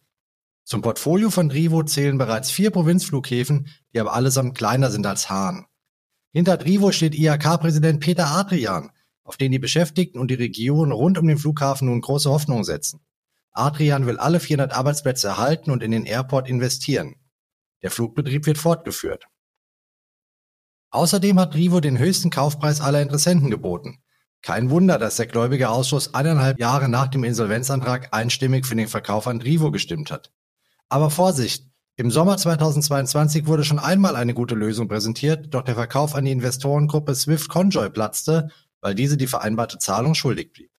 Zum 0.67 0.83
Portfolio 0.83 1.31
von 1.31 1.49
Trivo 1.49 1.85
zählen 1.85 2.19
bereits 2.19 2.51
vier 2.51 2.73
Provinzflughäfen, 2.73 3.69
die 3.95 4.01
aber 4.01 4.15
allesamt 4.15 4.59
kleiner 4.59 4.91
sind 4.91 5.07
als 5.07 5.31
Hahn. 5.31 5.67
Hinter 6.33 6.59
Trivo 6.59 6.91
steht 6.91 7.15
IHK-Präsident 7.15 8.01
Peter 8.01 8.27
Adrian, 8.27 8.91
auf 9.23 9.37
den 9.37 9.53
die 9.53 9.61
Beschäftigten 9.61 10.19
und 10.19 10.29
die 10.29 10.35
Region 10.35 10.91
rund 10.91 11.19
um 11.19 11.29
den 11.29 11.39
Flughafen 11.39 11.87
nun 11.87 12.01
große 12.01 12.29
Hoffnung 12.29 12.65
setzen. 12.65 12.99
Adrian 13.53 14.07
will 14.07 14.19
alle 14.19 14.41
400 14.41 14.77
Arbeitsplätze 14.77 15.29
erhalten 15.29 15.71
und 15.71 15.85
in 15.85 15.93
den 15.93 16.05
Airport 16.05 16.49
investieren. 16.49 17.15
Der 17.83 17.93
Flugbetrieb 17.93 18.47
wird 18.47 18.59
fortgeführt. 18.59 19.29
Außerdem 20.91 21.39
hat 21.39 21.55
Rivo 21.55 21.79
den 21.79 21.97
höchsten 21.97 22.31
Kaufpreis 22.31 22.81
aller 22.81 23.03
Interessenten 23.03 23.53
geboten. 23.53 24.03
Kein 24.43 24.71
Wunder, 24.71 24.99
dass 24.99 25.15
der 25.15 25.27
Gläubigerausschuss 25.27 26.13
eineinhalb 26.13 26.59
Jahre 26.59 26.89
nach 26.89 27.07
dem 27.07 27.23
Insolvenzantrag 27.23 28.13
einstimmig 28.13 28.67
für 28.67 28.75
den 28.75 28.89
Verkauf 28.89 29.29
an 29.29 29.41
Rivo 29.41 29.71
gestimmt 29.71 30.11
hat. 30.11 30.33
Aber 30.89 31.11
Vorsicht! 31.11 31.67
Im 31.99 32.11
Sommer 32.11 32.37
2022 32.37 33.47
wurde 33.47 33.65
schon 33.65 33.79
einmal 33.79 34.17
eine 34.17 34.35
gute 34.35 34.55
Lösung 34.55 34.87
präsentiert, 34.87 35.55
doch 35.55 35.63
der 35.63 35.75
Verkauf 35.75 36.15
an 36.15 36.27
die 36.27 36.31
Investorengruppe 36.31 37.15
Swift 37.15 37.49
Conjoy 37.49 37.89
platzte, 37.89 38.51
weil 38.83 38.95
diese 38.95 39.17
die 39.17 39.27
vereinbarte 39.27 39.79
Zahlung 39.79 40.15
schuldig 40.15 40.53
blieb. 40.53 40.71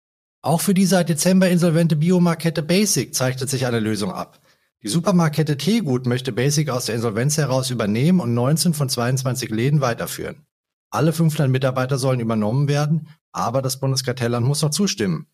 Auch 0.42 0.60
für 0.60 0.74
die 0.74 0.86
seit 0.86 1.08
Dezember 1.08 1.48
insolvente 1.48 1.96
Biomarkette 1.96 2.62
Basic 2.62 3.14
zeichnet 3.14 3.50
sich 3.50 3.66
eine 3.66 3.80
Lösung 3.80 4.12
ab. 4.12 4.40
Die 4.84 4.88
Supermarktkette 4.88 5.56
Teegut 5.56 6.06
möchte 6.06 6.30
Basic 6.30 6.70
aus 6.70 6.86
der 6.86 6.94
Insolvenz 6.94 7.36
heraus 7.36 7.70
übernehmen 7.70 8.20
und 8.20 8.32
19 8.32 8.74
von 8.74 8.88
22 8.88 9.50
Läden 9.50 9.80
weiterführen. 9.80 10.46
Alle 10.90 11.12
500 11.12 11.50
Mitarbeiter 11.50 11.98
sollen 11.98 12.20
übernommen 12.20 12.68
werden, 12.68 13.08
aber 13.32 13.60
das 13.60 13.80
Bundeskartellamt 13.80 14.46
muss 14.46 14.62
noch 14.62 14.70
zustimmen. 14.70 15.26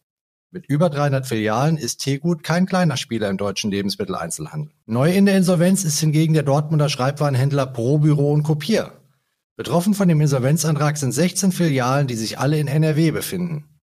Mit 0.55 0.67
über 0.67 0.89
300 0.89 1.27
Filialen 1.27 1.77
ist 1.77 1.97
Teegut 1.97 2.45
kein 2.45 2.67
kleiner 2.67 2.97
Spieler 2.97 3.29
im 3.29 3.37
deutschen 3.37 3.73
Lebensmitteleinzelhandel. 3.73 4.73
Neu 4.87 5.13
in 5.13 5.27
der 5.27 5.37
Insolvenz 5.37 5.83
ist 5.83 5.99
hingegen 5.99 6.33
der 6.33 6.45
Dortmunder 6.45 6.89
Schreibwarenhändler 6.89 7.67
ProBüro 7.67 8.33
und 8.33 8.45
Kopier. 8.45 8.93
Betroffen 9.57 9.95
von 9.95 10.07
dem 10.07 10.21
Insolvenzantrag 10.21 10.97
sind 10.97 11.11
16 11.11 11.51
Filialen, 11.51 12.07
die 12.07 12.15
sich 12.15 12.39
alle 12.39 12.61
in 12.61 12.69
NRW 12.69 13.11
befinden. 13.11 13.81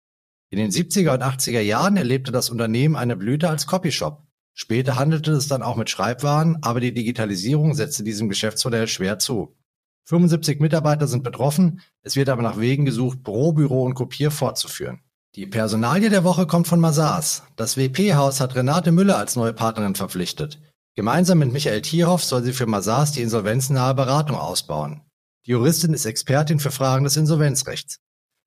In 0.50 0.58
den 0.58 0.70
70er 0.70 1.12
und 1.14 1.24
80er 1.24 1.58
Jahren 1.58 1.96
erlebte 1.96 2.30
das 2.30 2.50
Unternehmen 2.50 2.94
eine 2.94 3.16
Blüte 3.16 3.48
als 3.48 3.66
Copyshop. 3.66 4.22
Später 4.54 4.94
handelte 4.94 5.32
es 5.32 5.48
dann 5.48 5.64
auch 5.64 5.74
mit 5.74 5.90
Schreibwaren, 5.90 6.58
aber 6.62 6.78
die 6.78 6.94
Digitalisierung 6.94 7.74
setzte 7.74 8.04
diesem 8.04 8.28
Geschäftsmodell 8.28 8.86
schwer 8.86 9.18
zu. 9.18 9.56
75 10.04 10.60
Mitarbeiter 10.60 11.08
sind 11.08 11.24
betroffen, 11.24 11.80
es 12.02 12.14
wird 12.14 12.28
aber 12.28 12.42
nach 12.42 12.60
Wegen 12.60 12.84
gesucht, 12.84 13.24
Bürobüro 13.24 13.82
und 13.82 13.94
Kopier 13.94 14.30
fortzuführen. 14.30 15.00
Die 15.36 15.46
Personalie 15.46 16.10
der 16.10 16.24
Woche 16.24 16.48
kommt 16.48 16.66
von 16.66 16.80
Mazars. 16.80 17.44
Das 17.54 17.76
WP-Haus 17.76 18.40
hat 18.40 18.56
Renate 18.56 18.90
Müller 18.90 19.16
als 19.16 19.36
neue 19.36 19.52
Partnerin 19.52 19.94
verpflichtet. 19.94 20.60
Gemeinsam 20.96 21.38
mit 21.38 21.52
Michael 21.52 21.82
Tierhoff 21.82 22.24
soll 22.24 22.42
sie 22.42 22.52
für 22.52 22.66
Mazars 22.66 23.12
die 23.12 23.22
insolvenznahe 23.22 23.94
Beratung 23.94 24.36
ausbauen. 24.36 25.02
Die 25.46 25.52
Juristin 25.52 25.94
ist 25.94 26.04
Expertin 26.04 26.58
für 26.58 26.72
Fragen 26.72 27.04
des 27.04 27.16
Insolvenzrechts. 27.16 28.00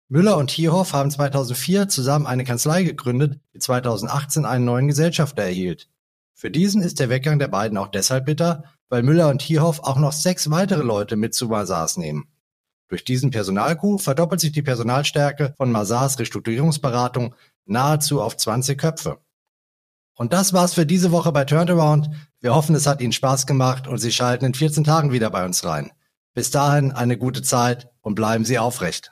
Müller 0.10 0.36
und 0.36 0.48
Tierhoff 0.48 0.92
haben 0.92 1.10
2004 1.10 1.88
zusammen 1.88 2.28
eine 2.28 2.44
Kanzlei 2.44 2.84
gegründet, 2.84 3.40
die 3.54 3.60
2018 3.60 4.44
einen 4.44 4.66
neuen 4.66 4.90
Gesellschafter 4.90 5.44
erhielt. 5.44 5.90
Für 6.34 6.52
diesen 6.52 6.82
ist 6.82 7.00
der 7.00 7.08
Weggang 7.08 7.40
der 7.40 7.48
beiden 7.48 7.78
auch 7.78 7.88
deshalb 7.88 8.26
bitter, 8.26 8.66
weil 8.90 9.04
Müller 9.04 9.30
und 9.30 9.40
Tierhoff 9.40 9.80
auch 9.80 9.98
noch 9.98 10.12
sechs 10.12 10.50
weitere 10.50 10.84
Leute 10.84 11.16
mit 11.16 11.34
zu 11.34 11.48
Mazars 11.48 11.96
nehmen. 11.96 12.28
Durch 12.90 13.04
diesen 13.04 13.32
Personalcoup 13.32 14.02
verdoppelt 14.02 14.42
sich 14.42 14.52
die 14.52 14.62
Personalstärke 14.62 15.54
von 15.58 15.72
Mazars 15.72 16.20
Restrukturierungsberatung 16.20 17.36
nahezu 17.66 18.22
auf 18.22 18.38
20 18.38 18.78
Köpfe. 18.78 19.20
Und 20.16 20.34
das 20.34 20.54
war's 20.54 20.74
für 20.74 20.86
diese 20.86 21.12
Woche 21.12 21.32
bei 21.32 21.44
Turnaround. 21.44 22.10
Wir 22.40 22.54
hoffen, 22.54 22.76
es 22.76 22.86
hat 22.86 23.02
Ihnen 23.02 23.14
Spaß 23.14 23.48
gemacht 23.48 23.88
und 23.88 23.98
Sie 23.98 24.12
schalten 24.12 24.46
in 24.46 24.54
14 24.54 24.84
Tagen 24.84 25.12
wieder 25.12 25.30
bei 25.30 25.44
uns 25.44 25.66
rein. 25.66 25.92
Bis 26.36 26.52
dahin 26.52 26.92
eine 26.92 27.18
gute 27.18 27.42
Zeit 27.42 27.90
und 28.02 28.16
bleiben 28.16 28.46
Sie 28.46 28.60
aufrecht. 28.60 29.12